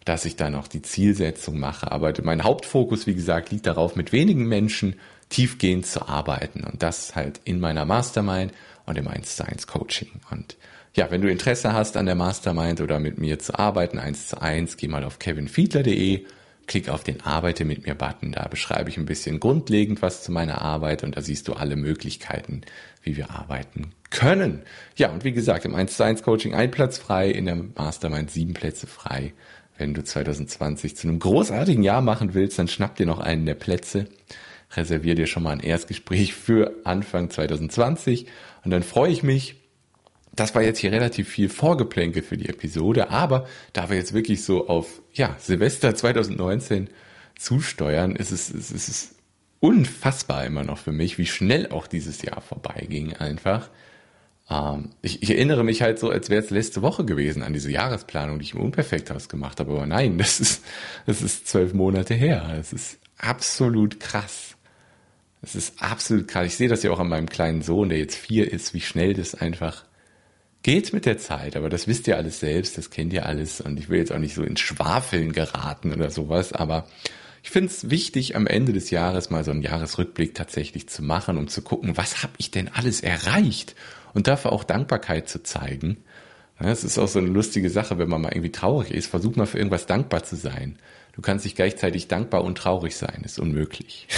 dass 0.05 0.23
ich 0.23 0.37
da 0.37 0.49
noch 0.49 0.69
die 0.69 0.81
Zielsetzung 0.81 1.59
mache. 1.59 1.91
Aber 1.91 2.13
mein 2.23 2.45
Hauptfokus, 2.45 3.05
wie 3.05 3.15
gesagt, 3.15 3.51
liegt 3.51 3.65
darauf, 3.65 3.97
mit 3.97 4.13
wenigen 4.13 4.47
Menschen 4.47 4.95
tiefgehend 5.27 5.85
zu 5.85 6.07
arbeiten. 6.07 6.63
Und 6.63 6.81
das 6.81 7.17
halt 7.17 7.41
in 7.43 7.59
meiner 7.59 7.83
Mastermind 7.83 8.53
und 8.85 8.97
im 8.97 9.09
1 9.09 9.35
zu 9.35 9.45
1 9.45 9.67
Coaching. 9.67 10.09
Und 10.29 10.55
ja, 10.95 11.11
wenn 11.11 11.21
du 11.21 11.29
Interesse 11.29 11.73
hast 11.73 11.97
an 11.97 12.05
der 12.05 12.15
Mastermind 12.15 12.79
oder 12.79 13.01
mit 13.01 13.17
mir 13.17 13.39
zu 13.39 13.59
arbeiten, 13.59 13.99
1 13.99 14.29
zu 14.29 14.41
1, 14.41 14.77
geh 14.77 14.87
mal 14.87 15.03
auf 15.03 15.19
kevinfiedler.de, 15.19 16.25
klick 16.67 16.89
auf 16.89 17.03
den 17.03 17.21
Arbeite 17.21 17.65
mit 17.65 17.85
mir 17.85 17.95
Button, 17.95 18.31
da 18.31 18.47
beschreibe 18.47 18.89
ich 18.89 18.97
ein 18.97 19.05
bisschen 19.05 19.39
grundlegend 19.39 20.01
was 20.01 20.23
zu 20.23 20.31
meiner 20.31 20.61
Arbeit 20.61 21.03
und 21.03 21.17
da 21.17 21.21
siehst 21.21 21.47
du 21.47 21.53
alle 21.53 21.75
Möglichkeiten, 21.75 22.61
wie 23.03 23.17
wir 23.17 23.31
arbeiten 23.31 23.91
können. 24.09 24.61
Ja, 24.95 25.11
und 25.11 25.23
wie 25.23 25.31
gesagt, 25.31 25.65
im 25.65 25.75
1 25.75 25.97
zu 25.97 26.03
1 26.03 26.23
Coaching 26.23 26.53
ein 26.53 26.71
Platz 26.71 26.97
frei, 26.97 27.29
in 27.29 27.45
der 27.45 27.55
Mastermind 27.55 28.31
sieben 28.31 28.53
Plätze 28.53 28.87
frei. 28.87 29.33
Wenn 29.77 29.93
du 29.93 30.03
2020 30.03 30.95
zu 30.95 31.07
einem 31.07 31.19
großartigen 31.19 31.83
Jahr 31.83 32.01
machen 32.01 32.33
willst, 32.33 32.59
dann 32.59 32.67
schnapp 32.67 32.95
dir 32.95 33.05
noch 33.05 33.19
einen 33.19 33.45
der 33.45 33.55
Plätze 33.55 34.07
reservier 34.75 35.15
dir 35.15 35.27
schon 35.27 35.43
mal 35.43 35.51
ein 35.51 35.59
Erstgespräch 35.59 36.33
für 36.33 36.75
Anfang 36.83 37.29
2020 37.29 38.27
und 38.63 38.71
dann 38.71 38.83
freue 38.83 39.11
ich 39.11 39.23
mich. 39.23 39.60
Das 40.33 40.55
war 40.55 40.61
jetzt 40.61 40.79
hier 40.79 40.91
relativ 40.91 41.27
viel 41.27 41.49
Vorgeplänkel 41.49 42.23
für 42.23 42.37
die 42.37 42.47
Episode, 42.47 43.09
aber 43.09 43.47
da 43.73 43.89
wir 43.89 43.97
jetzt 43.97 44.13
wirklich 44.13 44.43
so 44.43 44.67
auf 44.67 45.01
ja, 45.13 45.35
Silvester 45.39 45.93
2019 45.93 46.89
zusteuern, 47.37 48.15
ist 48.15 48.31
es, 48.31 48.49
ist 48.49 48.71
es 48.71 49.15
unfassbar 49.59 50.45
immer 50.45 50.63
noch 50.63 50.77
für 50.77 50.91
mich, 50.91 51.17
wie 51.17 51.25
schnell 51.25 51.69
auch 51.69 51.87
dieses 51.87 52.21
Jahr 52.21 52.41
vorbeiging 52.41 53.13
einfach. 53.13 53.69
Ähm, 54.49 54.89
ich, 55.01 55.23
ich, 55.23 55.31
erinnere 55.31 55.63
mich 55.63 55.81
halt 55.81 55.99
so, 55.99 56.09
als 56.09 56.29
wäre 56.29 56.43
es 56.43 56.49
letzte 56.49 56.81
Woche 56.81 57.05
gewesen 57.05 57.43
an 57.43 57.53
diese 57.53 57.71
Jahresplanung, 57.71 58.39
die 58.39 58.45
ich 58.45 58.53
im 58.53 58.61
Unperfekthaus 58.61 59.29
gemacht 59.29 59.59
habe. 59.59 59.71
Aber 59.71 59.85
nein, 59.85 60.17
das 60.17 60.39
ist, 60.39 60.63
das 61.05 61.21
ist 61.21 61.47
zwölf 61.47 61.73
Monate 61.73 62.13
her. 62.13 62.53
Das 62.55 62.73
ist 62.73 62.99
absolut 63.17 63.99
krass. 63.99 64.57
Es 65.41 65.55
ist 65.55 65.81
absolut 65.81 66.27
krass. 66.27 66.47
Ich 66.47 66.57
sehe 66.57 66.69
das 66.69 66.83
ja 66.83 66.91
auch 66.91 66.99
an 66.99 67.09
meinem 67.09 67.29
kleinen 67.29 67.61
Sohn, 67.61 67.89
der 67.89 67.97
jetzt 67.97 68.15
vier 68.15 68.51
ist, 68.51 68.73
wie 68.73 68.81
schnell 68.81 69.13
das 69.13 69.35
einfach 69.35 69.85
geht 70.63 70.93
mit 70.93 71.05
der 71.05 71.17
Zeit. 71.17 71.55
Aber 71.55 71.69
das 71.69 71.87
wisst 71.87 72.07
ihr 72.07 72.17
alles 72.17 72.39
selbst, 72.39 72.77
das 72.77 72.89
kennt 72.89 73.13
ihr 73.13 73.25
alles. 73.25 73.61
Und 73.61 73.79
ich 73.79 73.89
will 73.89 73.99
jetzt 73.99 74.11
auch 74.11 74.19
nicht 74.19 74.35
so 74.35 74.43
ins 74.43 74.59
Schwafeln 74.59 75.33
geraten 75.33 75.93
oder 75.93 76.09
sowas. 76.09 76.53
Aber 76.53 76.87
ich 77.43 77.49
finde 77.49 77.69
es 77.69 77.89
wichtig, 77.89 78.35
am 78.35 78.47
Ende 78.47 78.73
des 78.73 78.89
Jahres 78.91 79.29
mal 79.29 79.43
so 79.43 79.51
einen 79.51 79.63
Jahresrückblick 79.63 80.35
tatsächlich 80.35 80.87
zu 80.87 81.03
machen, 81.03 81.37
um 81.37 81.47
zu 81.47 81.61
gucken, 81.61 81.97
was 81.97 82.23
habe 82.23 82.33
ich 82.37 82.51
denn 82.51 82.69
alles 82.69 83.01
erreicht? 83.01 83.75
Und 84.13 84.27
dafür 84.27 84.51
auch 84.51 84.63
Dankbarkeit 84.63 85.29
zu 85.29 85.41
zeigen. 85.41 86.03
Es 86.59 86.83
ist 86.83 86.99
auch 86.99 87.07
so 87.07 87.19
eine 87.19 87.29
lustige 87.29 87.69
Sache, 87.69 87.97
wenn 87.97 88.09
man 88.09 88.21
mal 88.21 88.33
irgendwie 88.33 88.51
traurig 88.51 88.91
ist, 88.91 89.07
versuch 89.07 89.35
mal 89.35 89.47
für 89.47 89.57
irgendwas 89.57 89.87
dankbar 89.87 90.23
zu 90.23 90.35
sein. 90.35 90.77
Du 91.13 91.21
kannst 91.21 91.45
nicht 91.45 91.55
gleichzeitig 91.55 92.07
dankbar 92.07 92.43
und 92.43 92.57
traurig 92.57 92.95
sein, 92.95 93.21
ist 93.23 93.39
unmöglich. 93.39 94.07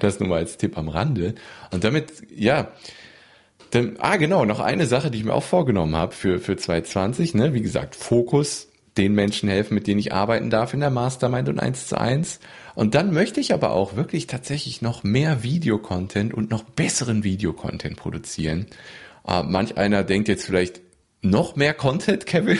Das 0.00 0.20
nur 0.20 0.30
mal 0.30 0.38
als 0.38 0.56
Tipp 0.56 0.78
am 0.78 0.88
Rande. 0.88 1.34
Und 1.70 1.84
damit, 1.84 2.10
ja, 2.34 2.72
dann, 3.70 3.96
ah 3.98 4.16
genau, 4.16 4.44
noch 4.44 4.60
eine 4.60 4.86
Sache, 4.86 5.10
die 5.10 5.18
ich 5.18 5.24
mir 5.24 5.34
auch 5.34 5.42
vorgenommen 5.42 5.96
habe 5.96 6.12
für, 6.12 6.38
für 6.38 6.56
2020, 6.56 7.34
ne? 7.34 7.54
wie 7.54 7.62
gesagt, 7.62 7.96
Fokus 7.96 8.68
den 8.96 9.14
Menschen 9.14 9.48
helfen, 9.48 9.74
mit 9.74 9.86
denen 9.86 10.00
ich 10.00 10.12
arbeiten 10.12 10.50
darf 10.50 10.72
in 10.72 10.80
der 10.80 10.90
Mastermind 10.90 11.48
und 11.48 11.60
1 11.60 11.88
zu 11.88 12.00
1. 12.00 12.40
Und 12.74 12.94
dann 12.94 13.12
möchte 13.12 13.40
ich 13.40 13.52
aber 13.52 13.72
auch 13.72 13.96
wirklich 13.96 14.26
tatsächlich 14.26 14.82
noch 14.82 15.04
mehr 15.04 15.42
Videocontent 15.42 16.32
und 16.32 16.50
noch 16.50 16.62
besseren 16.62 17.24
Videocontent 17.24 17.96
produzieren. 17.96 18.66
Äh, 19.26 19.42
manch 19.42 19.76
einer 19.76 20.04
denkt 20.04 20.28
jetzt 20.28 20.44
vielleicht, 20.44 20.80
noch 21.22 21.56
mehr 21.56 21.74
Content, 21.74 22.26
Kevin? 22.26 22.58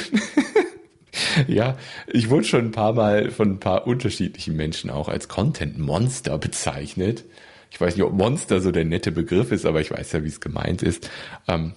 ja, 1.47 1.77
ich 2.07 2.31
wurde 2.31 2.45
schon 2.45 2.67
ein 2.67 2.73
paar 2.73 2.93
Mal 2.93 3.31
von 3.31 3.53
ein 3.53 3.61
paar 3.61 3.87
unterschiedlichen 3.87 4.57
Menschen 4.57 4.91
auch 4.91 5.09
als 5.09 5.29
Content-Monster 5.29 6.39
bezeichnet. 6.39 7.25
Ich 7.71 7.81
weiß 7.81 7.97
nicht, 7.97 8.05
ob 8.05 8.13
Monster 8.13 8.61
so 8.61 8.71
der 8.71 8.85
nette 8.85 9.13
Begriff 9.13 9.53
ist, 9.53 9.67
aber 9.67 9.81
ich 9.81 9.91
weiß 9.91 10.13
ja, 10.13 10.25
wie 10.25 10.29
es 10.29 10.41
gemeint 10.41 10.83
ist. 10.83 11.11
Ähm, 11.49 11.73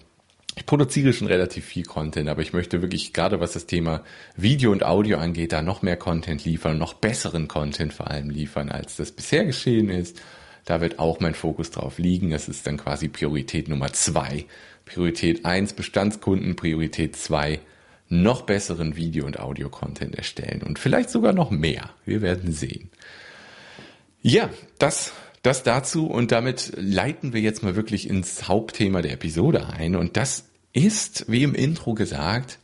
ich 0.56 0.66
produziere 0.66 1.14
schon 1.14 1.28
relativ 1.28 1.66
viel 1.66 1.86
Content, 1.86 2.28
aber 2.28 2.42
ich 2.42 2.54
möchte 2.54 2.82
wirklich 2.82 3.14
gerade 3.14 3.40
was 3.40 3.54
das 3.54 3.66
Thema 3.66 4.04
Video 4.36 4.72
und 4.72 4.84
Audio 4.84 5.18
angeht, 5.18 5.54
da 5.54 5.62
noch 5.62 5.82
mehr 5.82 5.96
Content 5.98 6.44
liefern, 6.44 6.78
noch 6.78 6.94
besseren 6.94 7.48
Content 7.48 7.94
vor 7.94 8.10
allem 8.10 8.30
liefern, 8.30 8.70
als 8.70 8.98
das 8.98 9.12
bisher 9.12 9.46
geschehen 9.46 9.90
ist. 9.90 10.22
Da 10.66 10.82
wird 10.82 11.00
auch 11.00 11.20
mein 11.20 11.34
Fokus 11.34 11.72
drauf 11.72 11.98
liegen. 11.98 12.32
Das 12.32 12.50
ist 12.50 12.68
dann 12.68 12.78
quasi 12.78 13.08
Priorität 13.08 13.70
Nummer 13.70 13.94
zwei. 13.94 14.46
Priorität 14.86 15.46
eins 15.46 15.74
Bestandskunden, 15.74 16.56
Priorität 16.56 17.16
zwei 17.16 17.60
noch 18.10 18.42
besseren 18.42 18.96
Video- 18.96 19.26
und 19.26 19.40
Audio-Content 19.40 20.16
erstellen 20.16 20.64
und 20.64 20.80
vielleicht 20.80 21.10
sogar 21.12 21.32
noch 21.32 21.52
mehr. 21.52 21.92
Wir 22.06 22.22
werden 22.22 22.52
sehen. 22.52 22.90
Ja, 24.22 24.50
das, 24.80 25.14
das 25.42 25.64
dazu 25.64 26.08
und 26.08 26.32
damit 26.32 26.74
leiten 26.76 27.34
wir 27.34 27.42
jetzt 27.42 27.64
mal 27.64 27.76
wirklich 27.76 28.10
ins 28.10 28.48
Hauptthema 28.48 29.02
der 29.02 29.14
Episode 29.14 29.68
ein 29.68 29.96
und 29.96 30.18
das 30.18 30.46
ist, 30.74 31.26
wie 31.28 31.44
im 31.44 31.56
Intro 31.56 31.94
gesagt, 31.94 32.60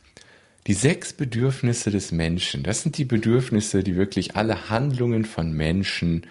die 0.66 0.74
sechs 0.74 1.12
Bedürfnisse 1.12 1.90
des 1.90 2.12
Menschen. 2.12 2.62
Das 2.62 2.82
sind 2.82 2.98
die 2.98 3.04
Bedürfnisse, 3.04 3.82
die 3.82 3.96
wirklich 3.96 4.36
alle 4.36 4.68
Handlungen 4.68 5.24
von 5.24 5.52
Menschen 5.52 6.26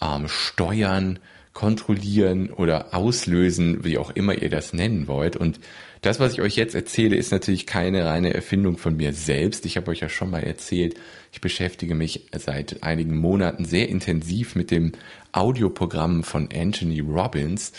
ähm, 0.00 0.28
steuern, 0.28 1.18
kontrollieren 1.52 2.50
oder 2.50 2.94
auslösen, 2.94 3.84
wie 3.84 3.98
auch 3.98 4.10
immer 4.10 4.34
ihr 4.34 4.50
das 4.50 4.72
nennen 4.72 5.08
wollt. 5.08 5.36
Und 5.36 5.60
das, 6.00 6.20
was 6.20 6.32
ich 6.32 6.40
euch 6.40 6.56
jetzt 6.56 6.74
erzähle, 6.74 7.16
ist 7.16 7.32
natürlich 7.32 7.66
keine 7.66 8.04
reine 8.06 8.32
Erfindung 8.32 8.78
von 8.78 8.96
mir 8.96 9.12
selbst. 9.12 9.66
Ich 9.66 9.76
habe 9.76 9.90
euch 9.90 10.00
ja 10.00 10.08
schon 10.08 10.30
mal 10.30 10.42
erzählt, 10.42 10.94
ich 11.32 11.40
beschäftige 11.40 11.94
mich 11.94 12.28
seit 12.32 12.82
einigen 12.82 13.16
Monaten 13.16 13.64
sehr 13.64 13.88
intensiv 13.88 14.54
mit 14.54 14.70
dem 14.70 14.92
Audioprogramm 15.32 16.22
von 16.22 16.48
Anthony 16.54 17.00
Robbins. 17.00 17.72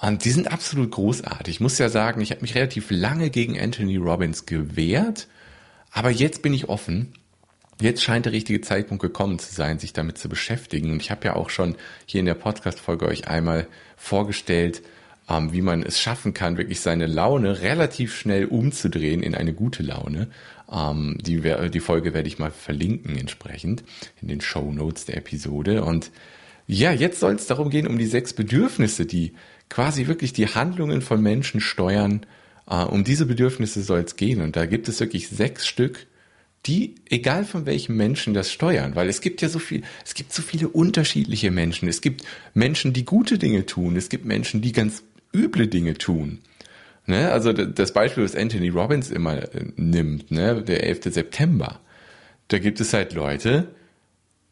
Und 0.00 0.24
die 0.24 0.30
sind 0.30 0.50
absolut 0.50 0.90
großartig. 0.92 1.56
Ich 1.56 1.60
muss 1.60 1.78
ja 1.78 1.88
sagen, 1.88 2.20
ich 2.20 2.30
habe 2.30 2.42
mich 2.42 2.54
relativ 2.54 2.90
lange 2.90 3.30
gegen 3.30 3.58
Anthony 3.58 3.96
Robbins 3.96 4.46
gewehrt, 4.46 5.28
aber 5.90 6.10
jetzt 6.10 6.42
bin 6.42 6.54
ich 6.54 6.68
offen 6.68 7.14
jetzt 7.80 8.02
scheint 8.02 8.26
der 8.26 8.32
richtige 8.32 8.60
Zeitpunkt 8.60 9.02
gekommen 9.02 9.38
zu 9.38 9.54
sein, 9.54 9.78
sich 9.78 9.92
damit 9.92 10.18
zu 10.18 10.28
beschäftigen. 10.28 10.90
Und 10.90 11.02
ich 11.02 11.10
habe 11.10 11.26
ja 11.26 11.36
auch 11.36 11.50
schon 11.50 11.76
hier 12.06 12.20
in 12.20 12.26
der 12.26 12.34
Podcast-Folge 12.34 13.06
euch 13.06 13.28
einmal 13.28 13.66
vorgestellt, 13.96 14.82
ähm, 15.28 15.52
wie 15.52 15.62
man 15.62 15.82
es 15.82 16.00
schaffen 16.00 16.34
kann, 16.34 16.56
wirklich 16.56 16.80
seine 16.80 17.06
Laune 17.06 17.60
relativ 17.60 18.16
schnell 18.16 18.46
umzudrehen 18.46 19.22
in 19.22 19.34
eine 19.34 19.52
gute 19.52 19.82
Laune. 19.82 20.28
Ähm, 20.70 21.18
die, 21.20 21.40
die 21.70 21.80
Folge 21.80 22.14
werde 22.14 22.28
ich 22.28 22.38
mal 22.38 22.50
verlinken 22.50 23.16
entsprechend 23.16 23.84
in 24.22 24.28
den 24.28 24.40
Show 24.40 24.72
Notes 24.72 25.04
der 25.04 25.16
Episode. 25.18 25.84
Und 25.84 26.10
ja, 26.66 26.92
jetzt 26.92 27.20
soll 27.20 27.34
es 27.34 27.46
darum 27.46 27.70
gehen, 27.70 27.86
um 27.86 27.98
die 27.98 28.06
sechs 28.06 28.32
Bedürfnisse, 28.32 29.06
die 29.06 29.34
quasi 29.68 30.06
wirklich 30.06 30.32
die 30.32 30.48
Handlungen 30.48 31.02
von 31.02 31.20
Menschen 31.22 31.60
steuern. 31.60 32.24
Äh, 32.68 32.84
um 32.84 33.04
diese 33.04 33.26
Bedürfnisse 33.26 33.82
soll 33.82 34.00
es 34.00 34.16
gehen. 34.16 34.40
Und 34.40 34.56
da 34.56 34.66
gibt 34.66 34.88
es 34.88 35.00
wirklich 35.00 35.28
sechs 35.28 35.66
Stück, 35.66 36.06
die, 36.66 36.96
egal 37.08 37.44
von 37.44 37.66
welchem 37.66 37.96
Menschen 37.96 38.34
das 38.34 38.52
steuern, 38.52 38.94
weil 38.94 39.08
es 39.08 39.20
gibt 39.20 39.42
ja 39.42 39.48
so 39.48 39.58
viel, 39.58 39.82
es 40.04 40.14
gibt 40.14 40.32
so 40.32 40.42
viele 40.42 40.68
unterschiedliche 40.68 41.50
Menschen. 41.50 41.88
Es 41.88 42.00
gibt 42.00 42.24
Menschen, 42.54 42.92
die 42.92 43.04
gute 43.04 43.38
Dinge 43.38 43.66
tun. 43.66 43.96
Es 43.96 44.08
gibt 44.08 44.24
Menschen, 44.24 44.62
die 44.62 44.72
ganz 44.72 45.02
üble 45.34 45.68
Dinge 45.68 45.94
tun. 45.94 46.40
Ne? 47.06 47.30
Also 47.30 47.52
das 47.52 47.92
Beispiel, 47.92 48.24
was 48.24 48.34
Anthony 48.34 48.68
Robbins 48.68 49.10
immer 49.10 49.54
äh, 49.54 49.66
nimmt, 49.76 50.30
ne? 50.30 50.62
der 50.62 50.84
11. 50.84 51.14
September. 51.14 51.80
Da 52.48 52.58
gibt 52.58 52.80
es 52.80 52.92
halt 52.92 53.12
Leute, 53.14 53.68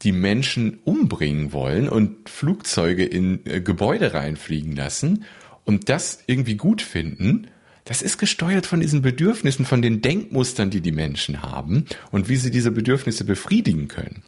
die 0.02 0.12
Menschen 0.12 0.78
umbringen 0.84 1.52
wollen 1.52 1.88
und 1.88 2.28
Flugzeuge 2.28 3.04
in 3.04 3.40
äh, 3.46 3.60
Gebäude 3.60 4.14
reinfliegen 4.14 4.76
lassen 4.76 5.24
und 5.64 5.88
das 5.88 6.20
irgendwie 6.26 6.56
gut 6.56 6.82
finden 6.82 7.48
das 7.84 8.00
ist 8.00 8.18
gesteuert 8.18 8.66
von 8.66 8.80
diesen 8.80 9.02
Bedürfnissen, 9.02 9.66
von 9.66 9.82
den 9.82 10.00
Denkmustern, 10.00 10.70
die 10.70 10.80
die 10.80 10.92
Menschen 10.92 11.42
haben 11.42 11.84
und 12.10 12.28
wie 12.28 12.36
sie 12.36 12.50
diese 12.50 12.70
Bedürfnisse 12.70 13.24
befriedigen 13.24 13.88
können. 13.88 14.22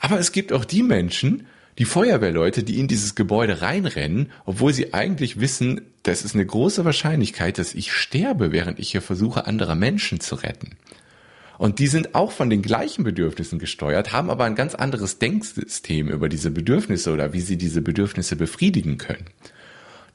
Aber 0.00 0.18
es 0.18 0.32
gibt 0.32 0.52
auch 0.52 0.64
die 0.64 0.82
Menschen, 0.82 1.46
die 1.78 1.84
Feuerwehrleute, 1.84 2.64
die 2.64 2.78
in 2.78 2.88
dieses 2.88 3.14
Gebäude 3.14 3.62
reinrennen, 3.62 4.30
obwohl 4.44 4.74
sie 4.74 4.92
eigentlich 4.94 5.40
wissen, 5.40 5.80
das 6.02 6.24
ist 6.24 6.34
eine 6.34 6.44
große 6.44 6.84
Wahrscheinlichkeit, 6.84 7.58
dass 7.58 7.74
ich 7.74 7.92
sterbe, 7.92 8.52
während 8.52 8.78
ich 8.78 8.90
hier 8.90 9.02
versuche, 9.02 9.46
andere 9.46 9.76
Menschen 9.76 10.20
zu 10.20 10.34
retten. 10.34 10.76
Und 11.56 11.78
die 11.78 11.86
sind 11.88 12.14
auch 12.14 12.32
von 12.32 12.50
den 12.50 12.62
gleichen 12.62 13.04
Bedürfnissen 13.04 13.58
gesteuert, 13.58 14.12
haben 14.12 14.30
aber 14.30 14.44
ein 14.44 14.54
ganz 14.54 14.74
anderes 14.74 15.18
Denksystem 15.18 16.08
über 16.08 16.28
diese 16.28 16.50
Bedürfnisse 16.50 17.12
oder 17.12 17.32
wie 17.32 17.40
sie 17.40 17.56
diese 17.56 17.82
Bedürfnisse 17.82 18.36
befriedigen 18.36 18.98
können. 18.98 19.26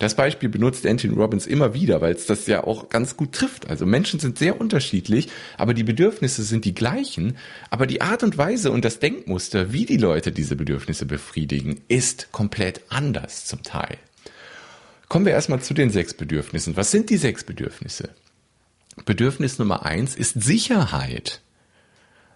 Das 0.03 0.15
Beispiel 0.15 0.50
benutzt 0.50 0.86
Anthony 0.86 1.13
Robbins 1.13 1.48
immer 1.48 1.74
wieder, 1.74 2.01
weil 2.01 2.13
es 2.13 2.25
das 2.25 2.45
ja 2.45 2.65
auch 2.65 2.89
ganz 2.89 3.15
gut 3.15 3.31
trifft. 3.31 3.69
Also 3.69 3.86
Menschen 3.86 4.19
sind 4.19 4.38
sehr 4.38 4.60
unterschiedlich, 4.60 5.29
aber 5.57 5.74
die 5.74 5.86
Bedürfnisse 5.86 6.43
sind 6.43 6.65
die 6.65 6.75
gleichen. 6.75 7.38
Aber 7.69 7.88
die 7.88 8.01
Art 8.01 8.22
und 8.22 8.38
Weise 8.38 8.72
und 8.72 8.83
das 8.83 9.00
Denkmuster, 9.00 9.72
wie 9.72 9.86
die 9.86 9.95
Leute 9.95 10.33
diese 10.33 10.57
Bedürfnisse 10.57 11.05
befriedigen, 11.05 11.79
ist 11.88 12.33
komplett 12.33 12.81
anders 12.89 13.45
zum 13.45 13.63
Teil. 13.63 13.98
Kommen 15.07 15.25
wir 15.25 15.31
erstmal 15.31 15.62
zu 15.62 15.74
den 15.74 15.89
sechs 15.89 16.13
Bedürfnissen. 16.13 16.75
Was 16.75 16.91
sind 16.91 17.10
die 17.10 17.15
sechs 17.15 17.45
Bedürfnisse? 17.45 18.10
Bedürfnis 19.05 19.57
Nummer 19.57 19.86
eins 19.86 20.15
ist 20.15 20.43
Sicherheit. 20.43 21.39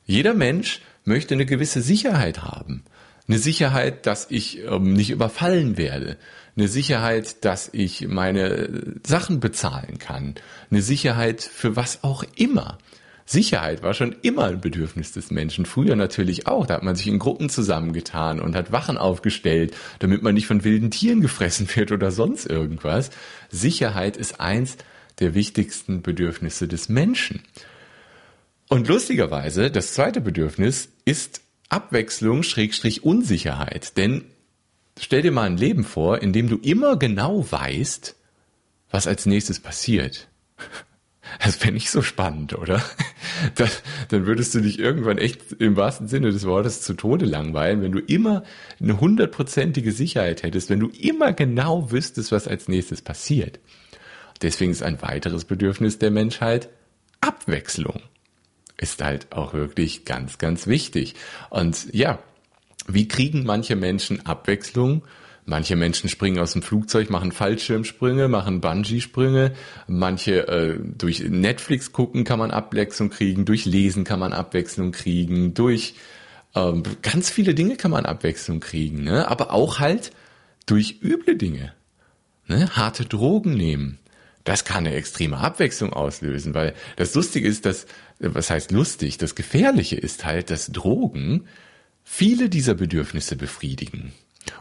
Jeder 0.05 0.35
Mensch 0.35 0.79
möchte 1.03 1.33
eine 1.33 1.45
gewisse 1.45 1.81
Sicherheit 1.81 2.43
haben. 2.43 2.85
Eine 3.27 3.39
Sicherheit, 3.39 4.05
dass 4.05 4.27
ich 4.29 4.63
ähm, 4.63 4.93
nicht 4.93 5.09
überfallen 5.09 5.77
werde 5.77 6.17
eine 6.57 6.67
Sicherheit, 6.67 7.45
dass 7.45 7.69
ich 7.71 8.07
meine 8.07 8.99
Sachen 9.05 9.39
bezahlen 9.39 9.99
kann, 9.99 10.35
eine 10.71 10.81
Sicherheit 10.81 11.41
für 11.41 11.75
was 11.75 12.03
auch 12.03 12.23
immer. 12.35 12.79
Sicherheit 13.25 13.83
war 13.83 13.93
schon 13.93 14.15
immer 14.21 14.45
ein 14.45 14.61
Bedürfnis 14.61 15.11
des 15.11 15.29
Menschen, 15.31 15.65
früher 15.65 15.95
natürlich 15.95 16.47
auch. 16.47 16.65
Da 16.65 16.75
hat 16.75 16.83
man 16.83 16.95
sich 16.95 17.07
in 17.07 17.19
Gruppen 17.19 17.49
zusammengetan 17.49 18.39
und 18.39 18.55
hat 18.55 18.71
Wachen 18.71 18.97
aufgestellt, 18.97 19.75
damit 19.99 20.23
man 20.23 20.33
nicht 20.33 20.47
von 20.47 20.63
wilden 20.63 20.91
Tieren 20.91 21.21
gefressen 21.21 21.67
wird 21.75 21.91
oder 21.91 22.09
sonst 22.09 22.47
irgendwas. 22.47 23.11
Sicherheit 23.49 24.17
ist 24.17 24.39
eins 24.39 24.77
der 25.19 25.35
wichtigsten 25.35 26.01
Bedürfnisse 26.01 26.67
des 26.67 26.89
Menschen. 26.89 27.43
Und 28.69 28.87
lustigerweise, 28.87 29.69
das 29.69 29.93
zweite 29.93 30.21
Bedürfnis 30.21 30.89
ist 31.05 31.41
Abwechslung 31.69 32.43
Schrägstrich 32.43 33.03
Unsicherheit. 33.03 33.97
Denn 33.97 34.25
stell 34.99 35.21
dir 35.21 35.31
mal 35.31 35.43
ein 35.43 35.57
Leben 35.57 35.83
vor, 35.83 36.21
in 36.21 36.33
dem 36.33 36.49
du 36.49 36.57
immer 36.57 36.97
genau 36.97 37.45
weißt, 37.49 38.15
was 38.89 39.07
als 39.07 39.25
nächstes 39.25 39.59
passiert. 39.59 40.27
Das 41.43 41.59
wäre 41.61 41.73
nicht 41.73 41.89
so 41.89 42.01
spannend, 42.01 42.57
oder? 42.57 42.81
Dann, 43.55 43.69
dann 44.07 44.25
würdest 44.25 44.55
du 44.55 44.61
dich 44.61 44.79
irgendwann 44.79 45.17
echt 45.17 45.51
im 45.59 45.75
wahrsten 45.75 46.07
Sinne 46.07 46.31
des 46.31 46.45
Wortes 46.45 46.81
zu 46.81 46.93
Tode 46.93 47.25
langweilen, 47.25 47.81
wenn 47.81 47.91
du 47.91 47.99
immer 47.99 48.43
eine 48.79 48.99
hundertprozentige 48.99 49.91
Sicherheit 49.91 50.41
hättest, 50.41 50.69
wenn 50.69 50.79
du 50.79 50.87
immer 50.87 51.33
genau 51.33 51.91
wüsstest, 51.91 52.31
was 52.31 52.47
als 52.47 52.69
nächstes 52.69 53.01
passiert. 53.01 53.59
Deswegen 54.41 54.71
ist 54.71 54.83
ein 54.83 55.01
weiteres 55.01 55.45
Bedürfnis 55.45 55.99
der 55.99 56.11
Menschheit 56.11 56.69
Abwechslung. 57.21 58.01
Ist 58.77 59.03
halt 59.03 59.31
auch 59.31 59.53
wirklich 59.53 60.05
ganz, 60.05 60.37
ganz 60.37 60.67
wichtig. 60.67 61.15
Und 61.49 61.93
ja, 61.93 62.19
wie 62.87 63.07
kriegen 63.07 63.43
manche 63.43 63.75
Menschen 63.75 64.25
Abwechslung? 64.25 65.03
Manche 65.45 65.77
Menschen 65.77 66.09
springen 66.09 66.39
aus 66.39 66.53
dem 66.53 66.61
Flugzeug, 66.61 67.09
machen 67.09 67.31
Fallschirmsprünge, 67.31 68.27
machen 68.27 68.59
Bungee-Sprünge. 68.59 69.53
Manche 69.87 70.47
äh, 70.47 70.77
durch 70.97 71.21
Netflix 71.21 71.93
gucken 71.93 72.25
kann 72.25 72.37
man 72.37 72.51
Abwechslung 72.51 73.09
kriegen, 73.09 73.45
durch 73.45 73.65
Lesen 73.65 74.03
kann 74.03 74.19
man 74.19 74.33
Abwechslung 74.33 74.91
kriegen, 74.91 75.53
durch 75.53 75.95
ähm, 76.53 76.83
ganz 77.01 77.29
viele 77.29 77.55
Dinge 77.55 77.77
kann 77.77 77.91
man 77.91 78.05
Abwechslung 78.05 78.59
kriegen, 78.59 79.03
ne? 79.03 79.27
aber 79.29 79.53
auch 79.53 79.79
halt 79.79 80.11
durch 80.65 80.99
üble 81.01 81.37
Dinge. 81.37 81.73
Ne? 82.47 82.69
Harte 82.75 83.05
Drogen 83.05 83.53
nehmen. 83.53 83.99
Das 84.43 84.63
kann 84.63 84.87
eine 84.87 84.95
extreme 84.95 85.37
Abwechslung 85.37 85.93
auslösen, 85.93 86.53
weil 86.53 86.73
das 86.95 87.13
Lustige 87.15 87.47
ist, 87.47 87.65
dass, 87.65 87.85
was 88.19 88.49
heißt 88.49 88.71
lustig, 88.71 89.17
das 89.17 89.35
Gefährliche 89.35 89.95
ist 89.95 90.25
halt, 90.25 90.49
dass 90.49 90.67
Drogen 90.67 91.45
viele 92.03 92.49
dieser 92.49 92.73
Bedürfnisse 92.73 93.35
befriedigen. 93.35 94.13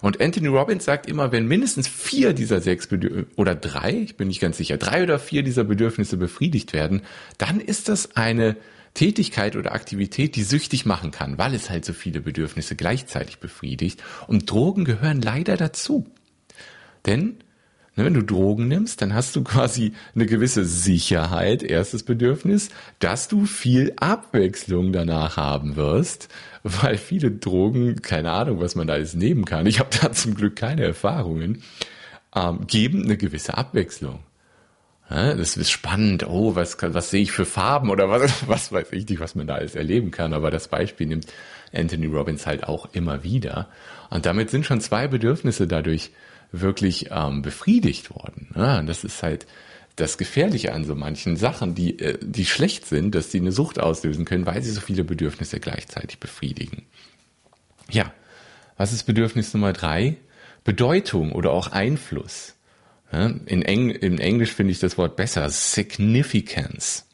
Und 0.02 0.20
Anthony 0.20 0.48
Robbins 0.48 0.84
sagt 0.84 1.08
immer, 1.08 1.32
wenn 1.32 1.46
mindestens 1.46 1.86
vier 1.86 2.32
dieser 2.32 2.60
sechs 2.60 2.88
Bedürfnisse, 2.88 3.26
oder 3.36 3.54
drei, 3.54 3.92
ich 3.92 4.16
bin 4.16 4.28
nicht 4.28 4.40
ganz 4.40 4.56
sicher, 4.56 4.76
drei 4.76 5.02
oder 5.02 5.18
vier 5.18 5.42
dieser 5.42 5.64
Bedürfnisse 5.64 6.16
befriedigt 6.16 6.72
werden, 6.72 7.02
dann 7.38 7.60
ist 7.60 7.88
das 7.88 8.16
eine 8.16 8.56
Tätigkeit 8.94 9.56
oder 9.56 9.72
Aktivität, 9.72 10.36
die 10.36 10.42
süchtig 10.42 10.86
machen 10.86 11.10
kann, 11.10 11.38
weil 11.38 11.54
es 11.54 11.70
halt 11.70 11.84
so 11.84 11.92
viele 11.92 12.20
Bedürfnisse 12.20 12.76
gleichzeitig 12.76 13.38
befriedigt. 13.38 14.02
Und 14.26 14.50
Drogen 14.50 14.84
gehören 14.84 15.20
leider 15.22 15.56
dazu. 15.56 16.06
Denn 17.04 17.36
wenn 18.04 18.14
du 18.14 18.22
Drogen 18.22 18.68
nimmst, 18.68 19.00
dann 19.00 19.14
hast 19.14 19.34
du 19.36 19.42
quasi 19.42 19.92
eine 20.14 20.26
gewisse 20.26 20.64
Sicherheit, 20.66 21.62
erstes 21.62 22.02
Bedürfnis, 22.02 22.68
dass 22.98 23.28
du 23.28 23.46
viel 23.46 23.94
Abwechslung 23.96 24.92
danach 24.92 25.38
haben 25.38 25.76
wirst, 25.76 26.28
weil 26.62 26.98
viele 26.98 27.30
Drogen, 27.30 28.02
keine 28.02 28.32
Ahnung, 28.32 28.60
was 28.60 28.74
man 28.74 28.86
da 28.86 28.94
alles 28.94 29.14
nehmen 29.14 29.46
kann, 29.46 29.66
ich 29.66 29.80
habe 29.80 29.90
da 30.00 30.12
zum 30.12 30.34
Glück 30.34 30.56
keine 30.56 30.84
Erfahrungen, 30.84 31.62
ähm, 32.34 32.66
geben 32.66 33.04
eine 33.04 33.16
gewisse 33.16 33.56
Abwechslung. 33.56 34.20
Ja, 35.08 35.34
das 35.34 35.56
ist 35.56 35.70
spannend. 35.70 36.26
Oh, 36.28 36.56
was, 36.56 36.76
was 36.80 37.10
sehe 37.10 37.22
ich 37.22 37.30
für 37.30 37.44
Farben 37.44 37.90
oder 37.90 38.08
was, 38.10 38.32
was 38.48 38.72
weiß 38.72 38.92
ich 38.92 39.08
nicht, 39.08 39.20
was 39.20 39.34
man 39.34 39.46
da 39.46 39.54
alles 39.54 39.74
erleben 39.74 40.10
kann. 40.10 40.34
Aber 40.34 40.50
das 40.50 40.68
Beispiel 40.68 41.06
nimmt 41.06 41.26
Anthony 41.72 42.06
Robbins 42.06 42.46
halt 42.46 42.64
auch 42.64 42.88
immer 42.92 43.22
wieder. 43.22 43.68
Und 44.10 44.26
damit 44.26 44.50
sind 44.50 44.66
schon 44.66 44.80
zwei 44.80 45.06
Bedürfnisse 45.06 45.66
dadurch 45.66 46.10
wirklich 46.60 47.08
ähm, 47.10 47.42
befriedigt 47.42 48.10
worden. 48.10 48.48
Ja, 48.54 48.82
das 48.82 49.04
ist 49.04 49.22
halt 49.22 49.46
das 49.96 50.18
Gefährliche 50.18 50.72
an 50.72 50.84
so 50.84 50.94
manchen 50.94 51.36
Sachen, 51.36 51.74
die, 51.74 51.98
äh, 51.98 52.18
die 52.22 52.46
schlecht 52.46 52.86
sind, 52.86 53.14
dass 53.14 53.32
sie 53.32 53.40
eine 53.40 53.52
Sucht 53.52 53.80
auslösen 53.80 54.24
können, 54.24 54.46
weil 54.46 54.62
sie 54.62 54.70
so 54.70 54.80
viele 54.80 55.04
Bedürfnisse 55.04 55.58
gleichzeitig 55.58 56.18
befriedigen. 56.20 56.82
Ja, 57.90 58.12
was 58.76 58.92
ist 58.92 59.04
Bedürfnis 59.04 59.54
Nummer 59.54 59.72
drei? 59.72 60.16
Bedeutung 60.64 61.32
oder 61.32 61.52
auch 61.52 61.68
Einfluss. 61.68 62.54
Ja, 63.12 63.26
in, 63.46 63.62
Eng 63.62 63.90
in 63.90 64.18
Englisch 64.18 64.52
finde 64.52 64.72
ich 64.72 64.80
das 64.80 64.98
Wort 64.98 65.16
besser, 65.16 65.48
Significance. 65.48 67.06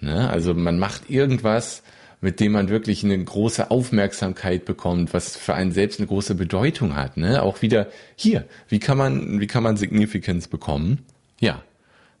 Ja, 0.00 0.28
also 0.28 0.52
man 0.52 0.78
macht 0.78 1.08
irgendwas, 1.08 1.82
mit 2.22 2.38
dem 2.40 2.52
man 2.52 2.70
wirklich 2.70 3.04
eine 3.04 3.22
große 3.22 3.70
Aufmerksamkeit 3.70 4.64
bekommt, 4.64 5.12
was 5.12 5.36
für 5.36 5.54
einen 5.54 5.72
selbst 5.72 5.98
eine 5.98 6.06
große 6.06 6.36
Bedeutung 6.36 6.96
hat. 6.96 7.16
Ne? 7.16 7.42
Auch 7.42 7.62
wieder 7.62 7.88
hier, 8.16 8.46
wie 8.68 8.78
kann 8.78 8.96
man, 8.96 9.40
wie 9.40 9.48
kann 9.48 9.64
man 9.64 9.76
Significance 9.76 10.46
bekommen? 10.46 11.00
Ja, 11.40 11.62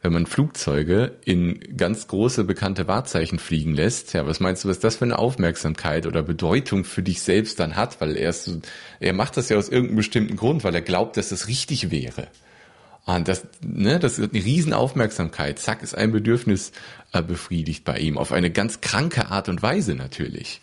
wenn 0.02 0.12
man 0.12 0.26
Flugzeuge 0.26 1.12
in 1.24 1.76
ganz 1.76 2.08
große 2.08 2.42
bekannte 2.42 2.88
Wahrzeichen 2.88 3.38
fliegen 3.38 3.74
lässt, 3.74 4.12
ja, 4.12 4.26
was 4.26 4.40
meinst 4.40 4.64
du, 4.64 4.68
was 4.68 4.80
das 4.80 4.96
für 4.96 5.04
eine 5.04 5.20
Aufmerksamkeit 5.20 6.06
oder 6.06 6.24
Bedeutung 6.24 6.82
für 6.82 7.04
dich 7.04 7.22
selbst 7.22 7.60
dann 7.60 7.76
hat? 7.76 8.00
Weil 8.00 8.16
er, 8.16 8.30
ist, 8.30 8.50
er 8.98 9.12
macht 9.12 9.36
das 9.36 9.48
ja 9.48 9.56
aus 9.56 9.68
irgendeinem 9.68 9.98
bestimmten 9.98 10.36
Grund, 10.36 10.64
weil 10.64 10.74
er 10.74 10.82
glaubt, 10.82 11.16
dass 11.16 11.30
es 11.30 11.46
richtig 11.46 11.92
wäre. 11.92 12.26
Und 13.04 13.26
das, 13.26 13.46
ne, 13.62 13.98
das 13.98 14.18
ist 14.18 14.32
eine 14.32 14.44
Riesenaufmerksamkeit. 14.44 15.58
Zack, 15.58 15.82
ist 15.82 15.96
ein 15.96 16.12
Bedürfnis 16.12 16.72
äh, 17.12 17.22
befriedigt 17.22 17.84
bei 17.84 17.98
ihm. 17.98 18.16
Auf 18.16 18.32
eine 18.32 18.50
ganz 18.50 18.80
kranke 18.80 19.28
Art 19.30 19.48
und 19.48 19.62
Weise 19.62 19.94
natürlich. 19.94 20.60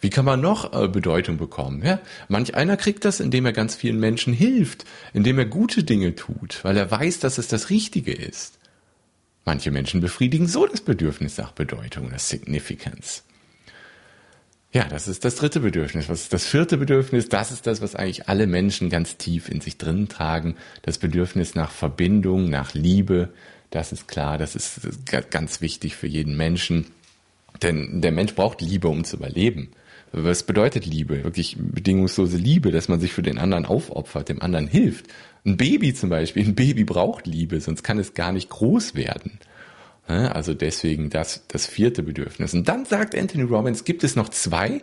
Wie 0.00 0.10
kann 0.10 0.24
man 0.24 0.40
noch 0.40 0.72
äh, 0.72 0.88
Bedeutung 0.88 1.36
bekommen? 1.36 1.82
Ja, 1.84 2.00
manch 2.28 2.54
einer 2.54 2.76
kriegt 2.76 3.04
das, 3.04 3.20
indem 3.20 3.46
er 3.46 3.52
ganz 3.52 3.74
vielen 3.74 4.00
Menschen 4.00 4.32
hilft, 4.32 4.84
indem 5.12 5.38
er 5.38 5.46
gute 5.46 5.84
Dinge 5.84 6.14
tut, 6.14 6.60
weil 6.62 6.76
er 6.76 6.90
weiß, 6.90 7.20
dass 7.20 7.38
es 7.38 7.48
das 7.48 7.70
Richtige 7.70 8.12
ist. 8.12 8.58
Manche 9.44 9.70
Menschen 9.70 10.00
befriedigen 10.00 10.46
so 10.46 10.66
das 10.66 10.80
Bedürfnis 10.80 11.36
nach 11.36 11.52
Bedeutung, 11.52 12.10
das 12.10 12.28
Significance. 12.30 13.24
Ja, 14.74 14.88
das 14.88 15.06
ist 15.06 15.24
das 15.24 15.36
dritte 15.36 15.60
Bedürfnis. 15.60 16.08
Was 16.08 16.22
ist 16.22 16.32
das 16.32 16.44
vierte 16.44 16.76
Bedürfnis? 16.76 17.28
Das 17.28 17.52
ist 17.52 17.64
das, 17.68 17.80
was 17.80 17.94
eigentlich 17.94 18.28
alle 18.28 18.48
Menschen 18.48 18.90
ganz 18.90 19.16
tief 19.16 19.48
in 19.48 19.60
sich 19.60 19.78
drin 19.78 20.08
tragen. 20.08 20.56
Das 20.82 20.98
Bedürfnis 20.98 21.54
nach 21.54 21.70
Verbindung, 21.70 22.50
nach 22.50 22.74
Liebe. 22.74 23.28
Das 23.70 23.92
ist 23.92 24.08
klar, 24.08 24.36
das 24.36 24.56
ist 24.56 24.80
ganz 25.30 25.60
wichtig 25.60 25.94
für 25.94 26.08
jeden 26.08 26.36
Menschen. 26.36 26.86
Denn 27.62 28.00
der 28.00 28.10
Mensch 28.10 28.34
braucht 28.34 28.60
Liebe, 28.62 28.88
um 28.88 29.04
zu 29.04 29.16
überleben. 29.16 29.70
Was 30.10 30.42
bedeutet 30.42 30.86
Liebe? 30.86 31.22
Wirklich 31.22 31.56
bedingungslose 31.56 32.36
Liebe, 32.36 32.72
dass 32.72 32.88
man 32.88 32.98
sich 32.98 33.12
für 33.12 33.22
den 33.22 33.38
anderen 33.38 33.66
aufopfert, 33.66 34.28
dem 34.28 34.42
anderen 34.42 34.66
hilft. 34.66 35.06
Ein 35.46 35.56
Baby 35.56 35.94
zum 35.94 36.10
Beispiel, 36.10 36.44
ein 36.44 36.56
Baby 36.56 36.82
braucht 36.82 37.28
Liebe, 37.28 37.60
sonst 37.60 37.84
kann 37.84 38.00
es 38.00 38.14
gar 38.14 38.32
nicht 38.32 38.50
groß 38.50 38.96
werden. 38.96 39.38
Also 40.06 40.52
deswegen 40.52 41.08
das, 41.10 41.44
das 41.48 41.66
vierte 41.66 42.02
Bedürfnis. 42.02 42.52
Und 42.54 42.68
dann 42.68 42.84
sagt 42.84 43.14
Anthony 43.14 43.44
Robbins, 43.44 43.84
gibt 43.84 44.04
es 44.04 44.16
noch 44.16 44.28
zwei, 44.28 44.82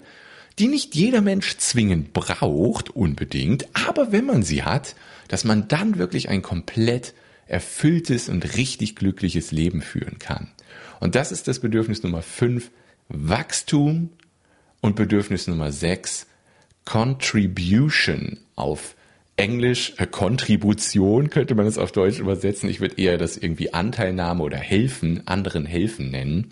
die 0.57 0.67
nicht 0.67 0.95
jeder 0.95 1.21
Mensch 1.21 1.57
zwingend 1.57 2.13
braucht, 2.13 2.89
unbedingt, 2.89 3.67
aber 3.73 4.12
wenn 4.12 4.25
man 4.25 4.43
sie 4.43 4.63
hat, 4.63 4.95
dass 5.27 5.43
man 5.43 5.67
dann 5.67 5.97
wirklich 5.97 6.29
ein 6.29 6.41
komplett 6.41 7.13
erfülltes 7.47 8.29
und 8.29 8.57
richtig 8.57 8.95
glückliches 8.95 9.51
Leben 9.51 9.81
führen 9.81 10.19
kann. 10.19 10.49
Und 10.99 11.15
das 11.15 11.31
ist 11.31 11.47
das 11.47 11.60
Bedürfnis 11.60 12.03
Nummer 12.03 12.21
fünf, 12.21 12.71
Wachstum 13.10 14.10
und 14.81 14.95
Bedürfnis 14.95 15.47
Nummer 15.47 15.71
sechs, 15.71 16.27
Contribution 16.86 18.39
auf 18.55 18.95
Englisch 19.41 19.93
äh, 19.97 20.06
Kontribution 20.06 21.32
könnte 21.32 21.56
man 21.56 21.65
es 21.65 21.80
auf 21.80 21.91
Deutsch 21.91 22.19
übersetzen. 22.19 22.69
Ich 22.69 22.80
würde 22.80 23.01
eher 23.01 23.17
das 23.17 23.38
irgendwie 23.38 23.73
Anteilnahme 23.73 24.43
oder 24.43 24.58
helfen, 24.58 25.23
anderen 25.25 25.65
helfen 25.65 26.12
nennen. 26.12 26.51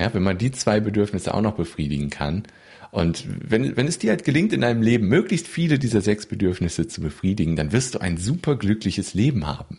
Ja, 0.00 0.12
wenn 0.12 0.24
man 0.24 0.36
die 0.36 0.50
zwei 0.50 0.80
Bedürfnisse 0.80 1.32
auch 1.32 1.42
noch 1.42 1.54
befriedigen 1.54 2.10
kann. 2.10 2.42
Und 2.90 3.24
wenn, 3.48 3.76
wenn 3.76 3.86
es 3.86 3.98
dir 3.98 4.10
halt 4.10 4.24
gelingt, 4.24 4.52
in 4.52 4.62
deinem 4.62 4.82
Leben 4.82 5.06
möglichst 5.06 5.46
viele 5.46 5.78
dieser 5.78 6.00
sechs 6.00 6.26
Bedürfnisse 6.26 6.88
zu 6.88 7.00
befriedigen, 7.00 7.54
dann 7.54 7.70
wirst 7.70 7.94
du 7.94 8.00
ein 8.00 8.16
super 8.16 8.56
glückliches 8.56 9.14
Leben 9.14 9.46
haben. 9.46 9.78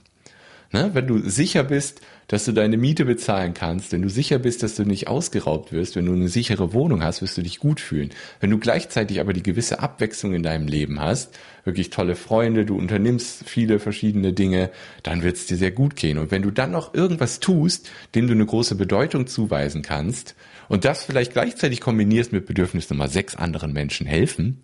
Ne? 0.72 0.92
Wenn 0.94 1.08
du 1.08 1.18
sicher 1.28 1.64
bist, 1.64 2.02
dass 2.28 2.46
du 2.46 2.52
deine 2.52 2.78
Miete 2.78 3.06
bezahlen 3.06 3.56
kannst, 3.56 3.92
wenn 3.92 4.04
du 4.04 4.10
sicher 4.10 4.38
bist, 4.38 4.62
dass 4.62 4.76
du 4.76 4.84
nicht 4.84 5.08
ausgeraubt 5.08 5.72
wirst, 5.72 5.96
wenn 5.96 6.06
du 6.06 6.14
eine 6.14 6.28
sichere 6.28 6.74
Wohnung 6.74 7.04
hast, 7.04 7.24
wirst 7.24 7.38
du 7.38 7.42
dich 7.42 7.58
gut 7.58 7.80
fühlen. 7.80 8.12
Wenn 8.40 8.52
du 8.52 8.60
gleichzeitig 8.60 9.20
aber 9.20 9.34
die 9.34 9.42
gewisse 9.42 9.80
Abwechslung 9.80 10.34
in 10.34 10.44
deinem 10.44 10.68
Leben 10.68 11.00
hast, 11.00 11.36
wirklich 11.64 11.90
tolle 11.90 12.16
Freunde, 12.16 12.66
du 12.66 12.78
unternimmst 12.78 13.50
viele 13.50 13.80
verschiedene 13.80 14.32
Dinge, 14.32 14.70
dann 15.02 15.24
wird 15.24 15.38
es 15.38 15.48
dir 15.48 15.58
sehr 15.58 15.72
gut 15.72 15.96
gehen. 15.96 16.20
Und 16.20 16.30
wenn 16.30 16.44
du 16.44 16.52
dann 16.52 16.70
noch 16.70 16.94
irgendwas 16.94 17.40
tust, 17.40 17.90
dem 18.14 18.28
du 18.28 18.34
eine 18.34 18.46
große 18.46 18.76
Bedeutung 18.76 19.26
zuweisen 19.26 19.82
kannst 19.82 20.36
und 20.68 20.86
das 20.86 21.04
vielleicht 21.04 21.34
gleichzeitig 21.34 21.82
kombinierst 21.82 22.32
mit 22.32 22.46
Bedürfnis 22.46 22.92
Nummer 22.92 23.08
sechs 23.08 23.36
anderen 23.36 23.74
Menschen 23.74 24.06
helfen, 24.06 24.62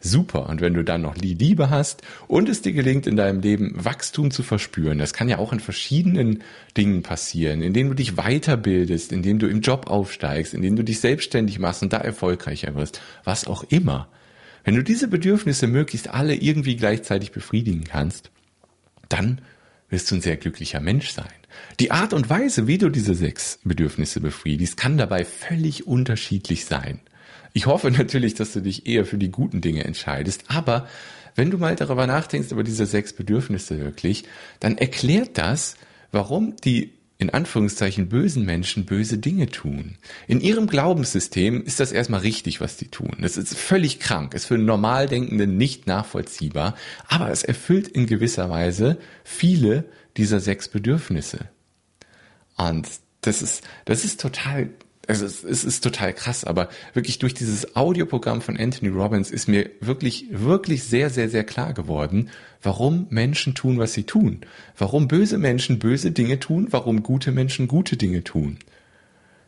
super. 0.00 0.48
Und 0.48 0.60
wenn 0.60 0.74
du 0.74 0.82
dann 0.82 1.02
noch 1.02 1.14
die 1.14 1.34
Liebe 1.34 1.70
hast 1.70 2.02
und 2.26 2.48
es 2.48 2.62
dir 2.62 2.72
gelingt, 2.72 3.06
in 3.06 3.16
deinem 3.16 3.40
Leben 3.40 3.72
Wachstum 3.76 4.30
zu 4.30 4.42
verspüren, 4.42 4.98
das 4.98 5.12
kann 5.12 5.28
ja 5.28 5.38
auch 5.38 5.52
in 5.52 5.60
verschiedenen 5.60 6.42
Dingen 6.76 7.02
passieren, 7.02 7.62
indem 7.62 7.88
du 7.88 7.94
dich 7.94 8.16
weiterbildest, 8.16 9.12
indem 9.12 9.38
du 9.38 9.46
im 9.46 9.60
Job 9.60 9.88
aufsteigst, 9.88 10.54
indem 10.54 10.76
du 10.76 10.84
dich 10.84 11.00
selbstständig 11.00 11.58
machst 11.58 11.82
und 11.82 11.92
da 11.92 11.98
erfolgreicher 11.98 12.74
wirst, 12.74 13.00
was 13.24 13.46
auch 13.46 13.64
immer. 13.68 14.08
Wenn 14.64 14.74
du 14.74 14.82
diese 14.82 15.08
Bedürfnisse 15.08 15.66
möglichst 15.66 16.08
alle 16.08 16.34
irgendwie 16.34 16.76
gleichzeitig 16.76 17.32
befriedigen 17.32 17.84
kannst, 17.84 18.30
dann 19.08 19.40
wirst 19.88 20.10
du 20.10 20.16
ein 20.16 20.20
sehr 20.20 20.36
glücklicher 20.36 20.80
Mensch 20.80 21.10
sein. 21.10 21.26
Die 21.80 21.90
Art 21.90 22.12
und 22.12 22.30
Weise, 22.30 22.66
wie 22.66 22.78
du 22.78 22.90
diese 22.90 23.14
sechs 23.14 23.58
Bedürfnisse 23.64 24.20
befriedigst, 24.20 24.76
kann 24.76 24.98
dabei 24.98 25.24
völlig 25.24 25.86
unterschiedlich 25.86 26.64
sein. 26.64 27.00
Ich 27.52 27.66
hoffe 27.66 27.90
natürlich, 27.90 28.34
dass 28.34 28.52
du 28.52 28.60
dich 28.60 28.86
eher 28.86 29.04
für 29.04 29.18
die 29.18 29.30
guten 29.30 29.60
Dinge 29.60 29.84
entscheidest, 29.84 30.44
aber 30.48 30.88
wenn 31.36 31.50
du 31.50 31.58
mal 31.58 31.76
darüber 31.76 32.06
nachdenkst, 32.06 32.50
über 32.50 32.64
diese 32.64 32.86
sechs 32.86 33.12
Bedürfnisse 33.12 33.78
wirklich, 33.78 34.24
dann 34.58 34.78
erklärt 34.78 35.38
das, 35.38 35.76
warum 36.12 36.56
die 36.56 36.92
in 37.20 37.30
Anführungszeichen 37.30 38.08
bösen 38.08 38.46
Menschen 38.46 38.86
böse 38.86 39.18
Dinge 39.18 39.46
tun. 39.46 39.98
In 40.26 40.40
ihrem 40.40 40.66
Glaubenssystem 40.66 41.62
ist 41.64 41.78
das 41.78 41.92
erstmal 41.92 42.20
richtig, 42.20 42.62
was 42.62 42.78
die 42.78 42.88
tun. 42.88 43.18
Das 43.20 43.36
ist 43.36 43.54
völlig 43.54 44.00
krank, 44.00 44.32
ist 44.32 44.46
für 44.46 44.54
einen 44.54 44.64
Normaldenkenden 44.64 45.58
nicht 45.58 45.86
nachvollziehbar, 45.86 46.74
aber 47.08 47.30
es 47.30 47.44
erfüllt 47.44 47.88
in 47.88 48.06
gewisser 48.06 48.48
Weise 48.48 48.96
viele 49.22 49.84
dieser 50.16 50.40
sechs 50.40 50.68
Bedürfnisse. 50.68 51.50
Und 52.56 52.88
das 53.20 53.42
ist, 53.42 53.64
das 53.84 54.04
ist 54.04 54.20
total 54.20 54.70
also 55.06 55.24
es, 55.24 55.42
es 55.42 55.64
ist 55.64 55.82
total 55.82 56.12
krass, 56.12 56.44
aber 56.44 56.68
wirklich 56.94 57.18
durch 57.18 57.34
dieses 57.34 57.74
Audioprogramm 57.74 58.42
von 58.42 58.56
Anthony 58.56 58.90
Robbins 58.90 59.30
ist 59.30 59.48
mir 59.48 59.70
wirklich, 59.80 60.26
wirklich 60.30 60.84
sehr, 60.84 61.10
sehr, 61.10 61.28
sehr 61.28 61.44
klar 61.44 61.72
geworden, 61.72 62.30
warum 62.62 63.06
Menschen 63.10 63.54
tun, 63.54 63.78
was 63.78 63.92
sie 63.92 64.04
tun. 64.04 64.40
Warum 64.76 65.08
böse 65.08 65.38
Menschen 65.38 65.78
böse 65.78 66.12
Dinge 66.12 66.38
tun, 66.38 66.68
warum 66.70 67.02
gute 67.02 67.32
Menschen 67.32 67.66
gute 67.66 67.96
Dinge 67.96 68.22
tun. 68.22 68.58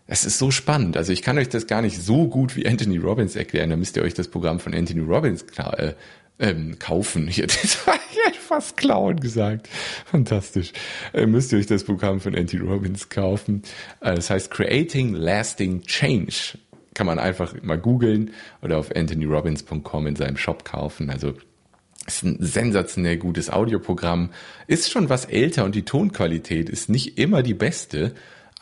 Es 0.07 0.25
ist 0.25 0.39
so 0.39 0.51
spannend. 0.51 0.97
Also 0.97 1.13
ich 1.13 1.23
kann 1.23 1.39
euch 1.39 1.49
das 1.49 1.67
gar 1.67 1.81
nicht 1.81 2.03
so 2.03 2.27
gut 2.27 2.57
wie 2.57 2.67
Anthony 2.67 2.99
Robbins 2.99 3.37
erklären. 3.37 3.71
Da 3.71 3.77
müsst 3.77 3.97
ihr 3.97 4.03
euch 4.03 4.15
das 4.15 4.29
Programm 4.29 4.59
von 4.59 4.75
Anthony 4.75 5.01
Robbins 5.01 5.47
klar, 5.47 5.79
äh, 5.79 5.95
ähm, 6.39 6.79
kaufen. 6.79 7.29
Ich 7.29 7.39
hätte 7.39 7.57
fast 8.53 8.77
klauen 8.77 9.19
gesagt. 9.19 9.69
Fantastisch. 10.05 10.73
Äh, 11.15 11.27
müsst 11.27 11.53
ihr 11.53 11.59
euch 11.59 11.67
das 11.67 11.85
Programm 11.85 12.21
von 12.21 12.35
Anthony 12.35 12.63
Robbins 12.63 13.09
kaufen. 13.09 13.63
Äh, 14.01 14.15
das 14.15 14.29
heißt 14.29 14.51
Creating 14.51 15.15
Lasting 15.15 15.83
Change. 15.83 16.59
Kann 16.95 17.07
man 17.07 17.19
einfach 17.19 17.55
mal 17.63 17.79
googeln 17.79 18.33
oder 18.61 18.77
auf 18.77 18.95
anthonyrobbins.com 18.95 20.07
in 20.07 20.17
seinem 20.17 20.37
Shop 20.37 20.65
kaufen. 20.65 21.09
Also 21.09 21.33
ist 22.07 22.25
ein 22.25 22.37
sensationell 22.41 23.17
gutes 23.17 23.49
Audioprogramm. 23.49 24.31
Ist 24.67 24.91
schon 24.91 25.09
was 25.09 25.25
älter 25.25 25.65
und 25.65 25.75
die 25.75 25.85
Tonqualität 25.85 26.69
ist 26.69 26.91
nicht 26.91 27.19
immer 27.19 27.43
die 27.43 27.55
beste. 27.55 28.15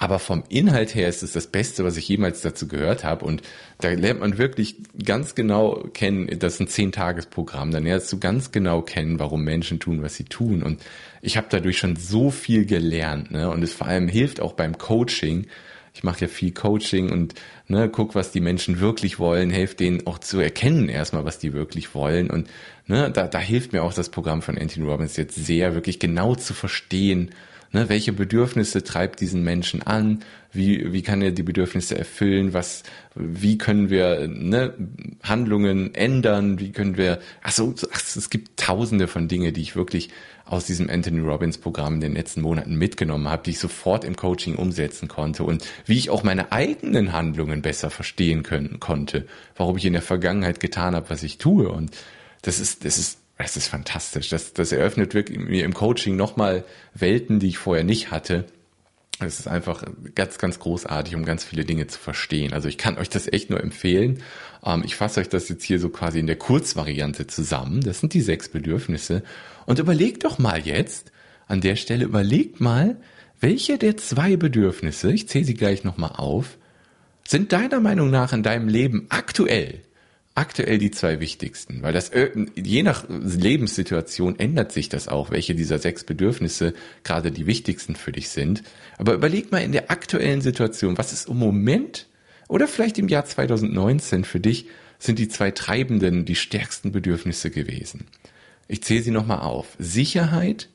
Aber 0.02 0.18
vom 0.18 0.44
Inhalt 0.48 0.94
her 0.94 1.08
ist 1.08 1.22
es 1.22 1.32
das 1.32 1.46
Beste, 1.46 1.84
was 1.84 1.98
ich 1.98 2.08
jemals 2.08 2.40
dazu 2.40 2.66
gehört 2.66 3.04
habe. 3.04 3.26
Und 3.26 3.42
da 3.80 3.90
lernt 3.90 4.20
man 4.20 4.38
wirklich 4.38 4.76
ganz 5.04 5.34
genau 5.34 5.84
kennen, 5.92 6.38
das 6.38 6.54
ist 6.54 6.60
ein 6.60 6.68
Zehn-Tages-Programm. 6.68 7.70
Dann 7.70 7.84
lernst 7.84 8.10
du 8.10 8.18
ganz 8.18 8.50
genau 8.50 8.80
kennen, 8.80 9.18
warum 9.18 9.44
Menschen 9.44 9.78
tun, 9.78 10.02
was 10.02 10.16
sie 10.16 10.24
tun. 10.24 10.62
Und 10.62 10.82
ich 11.20 11.36
habe 11.36 11.48
dadurch 11.50 11.76
schon 11.76 11.96
so 11.96 12.30
viel 12.30 12.64
gelernt. 12.64 13.30
Ne? 13.30 13.50
Und 13.50 13.62
es 13.62 13.74
vor 13.74 13.88
allem 13.88 14.08
hilft 14.08 14.40
auch 14.40 14.54
beim 14.54 14.78
Coaching. 14.78 15.48
Ich 15.92 16.02
mache 16.02 16.22
ja 16.22 16.28
viel 16.28 16.52
Coaching 16.52 17.10
und 17.10 17.34
ne, 17.68 17.90
guck, 17.90 18.14
was 18.14 18.32
die 18.32 18.40
Menschen 18.40 18.80
wirklich 18.80 19.18
wollen, 19.18 19.50
helfe 19.50 19.74
denen 19.74 20.06
auch 20.06 20.18
zu 20.18 20.40
erkennen 20.40 20.88
erstmal, 20.88 21.26
was 21.26 21.38
die 21.38 21.52
wirklich 21.52 21.94
wollen. 21.94 22.30
Und 22.30 22.48
ne, 22.86 23.10
da, 23.10 23.26
da 23.26 23.38
hilft 23.38 23.74
mir 23.74 23.82
auch 23.82 23.92
das 23.92 24.08
Programm 24.08 24.40
von 24.40 24.56
Anthony 24.56 24.86
Robbins 24.86 25.18
jetzt 25.18 25.34
sehr, 25.34 25.74
wirklich 25.74 25.98
genau 25.98 26.36
zu 26.36 26.54
verstehen, 26.54 27.32
Ne, 27.72 27.88
welche 27.88 28.12
Bedürfnisse 28.12 28.82
treibt 28.82 29.20
diesen 29.20 29.44
Menschen 29.44 29.82
an? 29.82 30.24
Wie, 30.52 30.92
wie 30.92 31.02
kann 31.02 31.22
er 31.22 31.30
die 31.30 31.44
Bedürfnisse 31.44 31.96
erfüllen? 31.96 32.52
Was, 32.52 32.82
wie 33.14 33.58
können 33.58 33.90
wir 33.90 34.26
ne, 34.26 34.74
Handlungen 35.22 35.94
ändern? 35.94 36.58
Wie 36.58 36.72
können 36.72 36.96
wir, 36.96 37.20
also 37.42 37.72
ach, 37.92 38.00
es 38.16 38.28
gibt 38.28 38.58
tausende 38.58 39.06
von 39.06 39.28
Dinge, 39.28 39.52
die 39.52 39.60
ich 39.60 39.76
wirklich 39.76 40.10
aus 40.46 40.66
diesem 40.66 40.90
Anthony 40.90 41.20
Robbins 41.20 41.58
Programm 41.58 41.94
in 41.94 42.00
den 42.00 42.14
letzten 42.14 42.40
Monaten 42.40 42.74
mitgenommen 42.74 43.28
habe, 43.28 43.44
die 43.44 43.50
ich 43.50 43.60
sofort 43.60 44.04
im 44.04 44.16
Coaching 44.16 44.56
umsetzen 44.56 45.06
konnte 45.06 45.44
und 45.44 45.64
wie 45.86 45.96
ich 45.96 46.10
auch 46.10 46.24
meine 46.24 46.50
eigenen 46.50 47.12
Handlungen 47.12 47.62
besser 47.62 47.88
verstehen 47.88 48.42
können, 48.42 48.80
konnte, 48.80 49.28
warum 49.54 49.76
ich 49.76 49.84
in 49.84 49.92
der 49.92 50.02
Vergangenheit 50.02 50.58
getan 50.58 50.96
habe, 50.96 51.08
was 51.08 51.22
ich 51.22 51.38
tue 51.38 51.68
und 51.68 51.96
das 52.42 52.58
ist, 52.58 52.84
das 52.84 52.98
ist 52.98 53.18
das 53.42 53.56
ist 53.56 53.68
fantastisch. 53.68 54.28
Das, 54.28 54.52
das 54.52 54.72
eröffnet 54.72 55.14
wirklich 55.14 55.38
mir 55.38 55.64
im 55.64 55.74
Coaching 55.74 56.16
nochmal 56.16 56.64
Welten, 56.94 57.38
die 57.38 57.48
ich 57.48 57.58
vorher 57.58 57.84
nicht 57.84 58.10
hatte. 58.10 58.46
Es 59.20 59.38
ist 59.38 59.48
einfach 59.48 59.84
ganz, 60.14 60.38
ganz 60.38 60.58
großartig, 60.58 61.14
um 61.14 61.24
ganz 61.24 61.44
viele 61.44 61.64
Dinge 61.64 61.86
zu 61.86 61.98
verstehen. 61.98 62.52
Also 62.54 62.68
ich 62.68 62.78
kann 62.78 62.96
euch 62.96 63.10
das 63.10 63.30
echt 63.30 63.50
nur 63.50 63.60
empfehlen. 63.60 64.22
Ähm, 64.64 64.82
ich 64.84 64.96
fasse 64.96 65.20
euch 65.20 65.28
das 65.28 65.48
jetzt 65.48 65.64
hier 65.64 65.78
so 65.78 65.90
quasi 65.90 66.18
in 66.18 66.26
der 66.26 66.36
Kurzvariante 66.36 67.26
zusammen. 67.26 67.82
Das 67.82 68.00
sind 68.00 68.14
die 68.14 68.22
sechs 68.22 68.48
Bedürfnisse. 68.48 69.22
Und 69.66 69.78
überlegt 69.78 70.24
doch 70.24 70.38
mal 70.38 70.60
jetzt, 70.60 71.12
an 71.46 71.60
der 71.60 71.76
Stelle 71.76 72.04
überlegt 72.04 72.60
mal, 72.60 72.96
welche 73.40 73.78
der 73.78 73.96
zwei 73.96 74.36
Bedürfnisse, 74.36 75.12
ich 75.12 75.28
zähle 75.28 75.44
sie 75.44 75.54
gleich 75.54 75.84
nochmal 75.84 76.12
auf, 76.16 76.56
sind 77.26 77.52
deiner 77.52 77.80
Meinung 77.80 78.10
nach 78.10 78.32
in 78.32 78.42
deinem 78.42 78.68
Leben 78.68 79.06
aktuell 79.08 79.80
aktuell 80.34 80.78
die 80.78 80.90
zwei 80.90 81.20
wichtigsten, 81.20 81.82
weil 81.82 81.92
das 81.92 82.10
äh, 82.10 82.30
je 82.54 82.82
nach 82.82 83.04
Lebenssituation 83.08 84.38
ändert 84.38 84.72
sich 84.72 84.88
das 84.88 85.08
auch, 85.08 85.30
welche 85.30 85.54
dieser 85.54 85.78
sechs 85.78 86.04
Bedürfnisse 86.04 86.74
gerade 87.04 87.32
die 87.32 87.46
wichtigsten 87.46 87.96
für 87.96 88.12
dich 88.12 88.28
sind. 88.28 88.62
Aber 88.96 89.14
überleg 89.14 89.50
mal 89.50 89.58
in 89.62 89.72
der 89.72 89.90
aktuellen 89.90 90.40
Situation, 90.40 90.98
was 90.98 91.12
ist 91.12 91.28
im 91.28 91.38
Moment 91.38 92.06
oder 92.48 92.68
vielleicht 92.68 92.98
im 92.98 93.08
Jahr 93.08 93.24
2019 93.24 94.24
für 94.24 94.40
dich 94.40 94.66
sind 94.98 95.18
die 95.18 95.28
zwei 95.28 95.50
treibenden, 95.50 96.24
die 96.24 96.36
stärksten 96.36 96.92
Bedürfnisse 96.92 97.50
gewesen. 97.50 98.06
Ich 98.68 98.82
zähle 98.82 99.02
sie 99.02 99.10
nochmal 99.10 99.40
auf. 99.40 99.76
Sicherheit, 99.78 100.68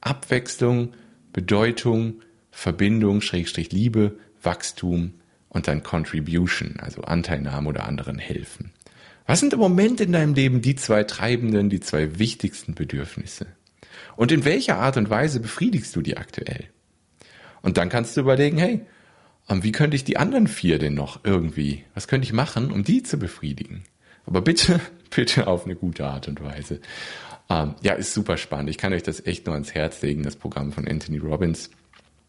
Abwechslung, 0.00 0.92
Bedeutung, 1.32 2.20
Verbindung, 2.50 3.20
Schrägstrich 3.20 3.72
Liebe, 3.72 4.18
Wachstum 4.42 5.14
und 5.48 5.66
dann 5.66 5.82
Contribution, 5.82 6.76
also 6.78 7.02
Anteilnahme 7.02 7.68
oder 7.68 7.86
anderen 7.86 8.18
helfen. 8.18 8.72
Was 9.26 9.40
sind 9.40 9.52
im 9.52 9.58
Moment 9.58 10.00
in 10.00 10.12
deinem 10.12 10.34
Leben 10.34 10.60
die 10.60 10.74
zwei 10.74 11.04
treibenden, 11.04 11.70
die 11.70 11.80
zwei 11.80 12.18
wichtigsten 12.18 12.74
Bedürfnisse? 12.74 13.46
Und 14.16 14.32
in 14.32 14.44
welcher 14.44 14.76
Art 14.78 14.96
und 14.96 15.10
Weise 15.10 15.40
befriedigst 15.40 15.96
du 15.96 16.02
die 16.02 16.16
aktuell? 16.16 16.66
Und 17.62 17.78
dann 17.78 17.88
kannst 17.88 18.16
du 18.16 18.20
überlegen, 18.20 18.58
hey, 18.58 18.82
ähm, 19.48 19.62
wie 19.62 19.72
könnte 19.72 19.96
ich 19.96 20.04
die 20.04 20.18
anderen 20.18 20.46
vier 20.46 20.78
denn 20.78 20.94
noch 20.94 21.20
irgendwie, 21.24 21.84
was 21.94 22.08
könnte 22.08 22.26
ich 22.26 22.32
machen, 22.32 22.70
um 22.70 22.84
die 22.84 23.02
zu 23.02 23.18
befriedigen? 23.18 23.84
Aber 24.26 24.42
bitte, 24.42 24.80
bitte 25.14 25.46
auf 25.46 25.64
eine 25.64 25.74
gute 25.74 26.06
Art 26.06 26.28
und 26.28 26.42
Weise. 26.42 26.80
Ähm, 27.48 27.74
ja, 27.82 27.94
ist 27.94 28.14
super 28.14 28.36
spannend. 28.36 28.70
Ich 28.70 28.78
kann 28.78 28.92
euch 28.92 29.02
das 29.02 29.24
echt 29.26 29.46
nur 29.46 29.54
ans 29.54 29.74
Herz 29.74 30.02
legen, 30.02 30.22
das 30.22 30.36
Programm 30.36 30.72
von 30.72 30.86
Anthony 30.86 31.18
Robbins 31.18 31.70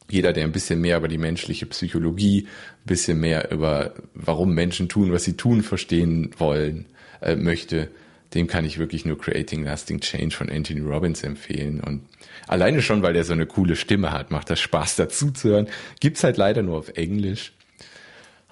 jeder, 0.10 0.34
der 0.34 0.44
ein 0.44 0.52
bisschen 0.52 0.82
mehr 0.82 0.98
über 0.98 1.08
die 1.08 1.18
menschliche 1.18 1.66
Psychologie, 1.66 2.48
ein 2.48 2.86
bisschen 2.86 3.20
mehr 3.20 3.52
über 3.52 3.94
warum 4.14 4.54
Menschen 4.54 4.90
tun, 4.90 5.12
was 5.12 5.24
sie 5.24 5.38
tun, 5.38 5.64
verstehen 5.64 6.32
wollen, 6.38 6.86
äh, 7.22 7.36
möchte, 7.36 7.90
dem 8.34 8.48
kann 8.48 8.66
ich 8.66 8.78
wirklich 8.78 9.06
nur 9.06 9.18
Creating 9.18 9.64
Lasting 9.64 10.02
Change 10.02 10.36
von 10.36 10.50
Anthony 10.50 10.82
Robbins 10.82 11.24
empfehlen. 11.24 11.80
Und 11.80 12.02
alleine 12.48 12.82
schon, 12.82 13.02
weil 13.02 13.14
der 13.14 13.24
so 13.24 13.34
eine 13.34 13.46
coole 13.46 13.76
Stimme 13.76 14.12
hat, 14.12 14.30
macht 14.30 14.50
das 14.50 14.60
Spaß 14.60 14.96
dazu 14.98 15.32
zu 15.32 15.50
hören. 15.50 15.68
Gibt's 16.00 16.24
halt 16.24 16.38
leider 16.38 16.62
nur 16.62 16.78
auf 16.78 16.90
Englisch. 16.90 17.54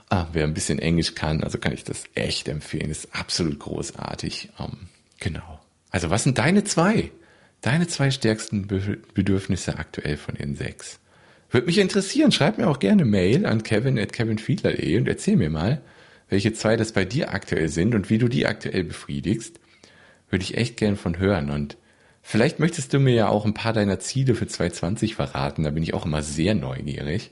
Ah, 0.09 0.27
wer 0.31 0.43
ein 0.43 0.53
bisschen 0.53 0.79
Englisch 0.79 1.15
kann, 1.15 1.43
also 1.43 1.57
kann 1.57 1.73
ich 1.73 1.83
das 1.83 2.03
echt 2.13 2.47
empfehlen. 2.47 2.91
Ist 2.91 3.15
absolut 3.15 3.59
großartig. 3.59 4.49
Um, 4.57 4.65
ähm, 4.65 4.77
genau. 5.19 5.59
Also 5.89 6.09
was 6.09 6.23
sind 6.23 6.37
deine 6.37 6.63
zwei? 6.63 7.11
Deine 7.61 7.87
zwei 7.87 8.11
stärksten 8.11 8.67
Bedürfnisse 8.67 9.77
aktuell 9.77 10.17
von 10.17 10.35
den 10.35 10.55
sechs? 10.55 10.99
Würde 11.53 11.67
mich 11.67 11.77
interessieren. 11.77 12.31
Schreib 12.31 12.57
mir 12.57 12.67
auch 12.67 12.79
gerne 12.79 13.05
Mail 13.05 13.45
an 13.45 13.61
kevin 13.61 13.99
at 13.99 14.11
kevinfiedler.de 14.11 14.97
und 14.97 15.07
erzähl 15.07 15.37
mir 15.37 15.51
mal, 15.51 15.81
welche 16.27 16.51
zwei 16.53 16.77
das 16.77 16.93
bei 16.93 17.05
dir 17.05 17.31
aktuell 17.31 17.69
sind 17.69 17.93
und 17.93 18.09
wie 18.09 18.17
du 18.17 18.27
die 18.27 18.47
aktuell 18.47 18.83
befriedigst. 18.83 19.59
Würde 20.31 20.43
ich 20.43 20.57
echt 20.57 20.77
gern 20.77 20.95
von 20.95 21.19
hören. 21.19 21.51
Und 21.51 21.77
vielleicht 22.23 22.59
möchtest 22.59 22.91
du 22.91 22.99
mir 22.99 23.13
ja 23.13 23.27
auch 23.27 23.45
ein 23.45 23.53
paar 23.53 23.71
deiner 23.71 23.99
Ziele 23.99 24.33
für 24.33 24.47
2020 24.47 25.13
verraten. 25.13 25.61
Da 25.61 25.69
bin 25.69 25.83
ich 25.83 25.93
auch 25.93 26.07
immer 26.07 26.23
sehr 26.23 26.55
neugierig. 26.55 27.29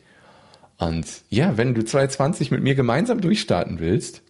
Und 0.78 1.08
ja, 1.32 1.58
wenn 1.58 1.74
du 1.74 1.84
2020 1.84 2.52
mit 2.52 2.62
mir 2.62 2.76
gemeinsam 2.76 3.22
durchstarten 3.22 3.80
willst 3.80 4.22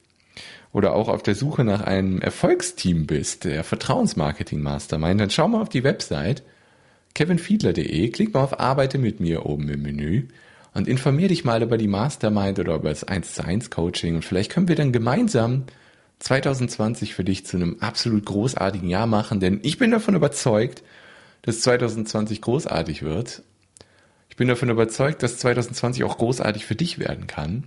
oder 0.71 0.93
auch 0.93 1.09
auf 1.09 1.21
der 1.21 1.35
Suche 1.35 1.65
nach 1.65 1.81
einem 1.81 2.21
Erfolgsteam 2.21 3.07
bist, 3.07 3.43
der 3.43 3.65
Vertrauensmarketing 3.65 4.61
Mastermind, 4.61 5.19
dann 5.19 5.29
schau 5.29 5.49
mal 5.49 5.61
auf 5.61 5.69
die 5.69 5.83
Website 5.83 6.43
kevinfiedler.de, 7.13 8.09
klick 8.09 8.33
mal 8.33 8.43
auf 8.43 8.59
Arbeite 8.59 8.97
mit 8.97 9.19
mir 9.19 9.45
oben 9.45 9.69
im 9.69 9.81
Menü 9.81 10.27
und 10.73 10.87
informier 10.87 11.27
dich 11.27 11.43
mal 11.43 11.61
über 11.61 11.77
die 11.77 11.87
Mastermind 11.87 12.59
oder 12.59 12.75
über 12.75 12.89
das 12.89 13.03
1 13.03 13.33
zu 13.33 13.43
1 13.43 13.69
Coaching 13.69 14.15
und 14.15 14.25
vielleicht 14.25 14.51
können 14.51 14.67
wir 14.67 14.75
dann 14.75 14.91
gemeinsam 14.91 15.63
2020 16.19 17.13
für 17.13 17.23
dich 17.23 17.45
zu 17.45 17.57
einem 17.57 17.77
absolut 17.79 18.25
großartigen 18.25 18.89
Jahr 18.89 19.07
machen, 19.07 19.39
denn 19.39 19.59
ich 19.63 19.77
bin 19.77 19.91
davon 19.91 20.15
überzeugt, 20.15 20.83
dass 21.41 21.61
2020 21.61 22.41
großartig 22.41 23.03
wird. 23.03 23.43
Ich 24.29 24.35
bin 24.35 24.47
davon 24.47 24.69
überzeugt, 24.69 25.23
dass 25.23 25.37
2020 25.37 26.03
auch 26.03 26.17
großartig 26.17 26.65
für 26.65 26.75
dich 26.75 26.99
werden 26.99 27.27
kann. 27.27 27.65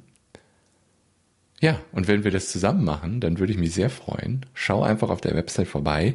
Ja, 1.61 1.80
und 1.92 2.09
wenn 2.09 2.24
wir 2.24 2.30
das 2.30 2.50
zusammen 2.50 2.85
machen, 2.85 3.20
dann 3.20 3.38
würde 3.38 3.52
ich 3.52 3.59
mich 3.59 3.74
sehr 3.74 3.90
freuen. 3.90 4.46
Schau 4.54 4.83
einfach 4.83 5.11
auf 5.11 5.20
der 5.20 5.35
Website 5.35 5.68
vorbei. 5.68 6.14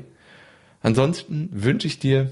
Ansonsten 0.81 1.49
wünsche 1.51 1.87
ich 1.87 1.99
dir 1.99 2.31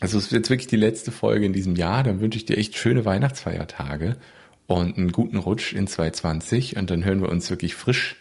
also 0.00 0.18
es 0.18 0.30
jetzt 0.30 0.50
wirklich 0.50 0.66
die 0.66 0.76
letzte 0.76 1.10
Folge 1.10 1.46
in 1.46 1.52
diesem 1.52 1.76
Jahr. 1.76 2.02
Dann 2.02 2.20
wünsche 2.20 2.38
ich 2.38 2.44
dir 2.44 2.58
echt 2.58 2.76
schöne 2.76 3.04
Weihnachtsfeiertage 3.04 4.16
und 4.66 4.98
einen 4.98 5.12
guten 5.12 5.38
Rutsch 5.38 5.72
in 5.72 5.86
2020. 5.86 6.76
Und 6.76 6.90
dann 6.90 7.04
hören 7.04 7.22
wir 7.22 7.28
uns 7.28 7.48
wirklich 7.50 7.74
frisch 7.74 8.16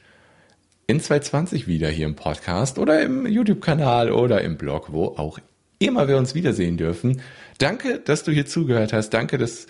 in 0.87 0.99
2020 0.99 1.67
wieder 1.67 1.89
hier 1.89 2.05
im 2.05 2.15
Podcast 2.15 2.77
oder 2.77 3.01
im 3.01 3.25
YouTube-Kanal 3.25 4.11
oder 4.11 4.41
im 4.41 4.57
Blog, 4.57 4.91
wo 4.91 5.07
auch 5.17 5.39
immer 5.79 6.07
wir 6.07 6.17
uns 6.17 6.35
wiedersehen 6.35 6.77
dürfen. 6.77 7.21
Danke, 7.57 7.99
dass 7.99 8.23
du 8.23 8.31
hier 8.31 8.45
zugehört 8.45 8.93
hast. 8.93 9.09
Danke, 9.09 9.37
dass, 9.37 9.67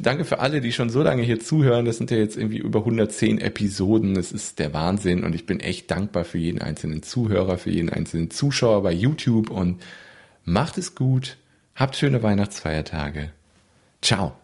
danke 0.00 0.24
für 0.24 0.40
alle, 0.40 0.60
die 0.60 0.72
schon 0.72 0.90
so 0.90 1.02
lange 1.02 1.22
hier 1.22 1.40
zuhören. 1.40 1.86
Das 1.86 1.96
sind 1.96 2.10
ja 2.10 2.18
jetzt 2.18 2.36
irgendwie 2.36 2.58
über 2.58 2.80
110 2.80 3.40
Episoden. 3.40 4.14
Das 4.14 4.30
ist 4.30 4.58
der 4.58 4.72
Wahnsinn. 4.74 5.24
Und 5.24 5.34
ich 5.34 5.46
bin 5.46 5.58
echt 5.60 5.90
dankbar 5.90 6.24
für 6.24 6.38
jeden 6.38 6.60
einzelnen 6.60 7.02
Zuhörer, 7.02 7.58
für 7.58 7.70
jeden 7.70 7.88
einzelnen 7.88 8.30
Zuschauer 8.30 8.82
bei 8.82 8.92
YouTube 8.92 9.50
und 9.50 9.82
macht 10.44 10.78
es 10.78 10.94
gut. 10.94 11.38
Habt 11.78 11.94
schöne 11.96 12.24
Weihnachtsfeiertage. 12.24 13.30
Ciao. 14.02 14.36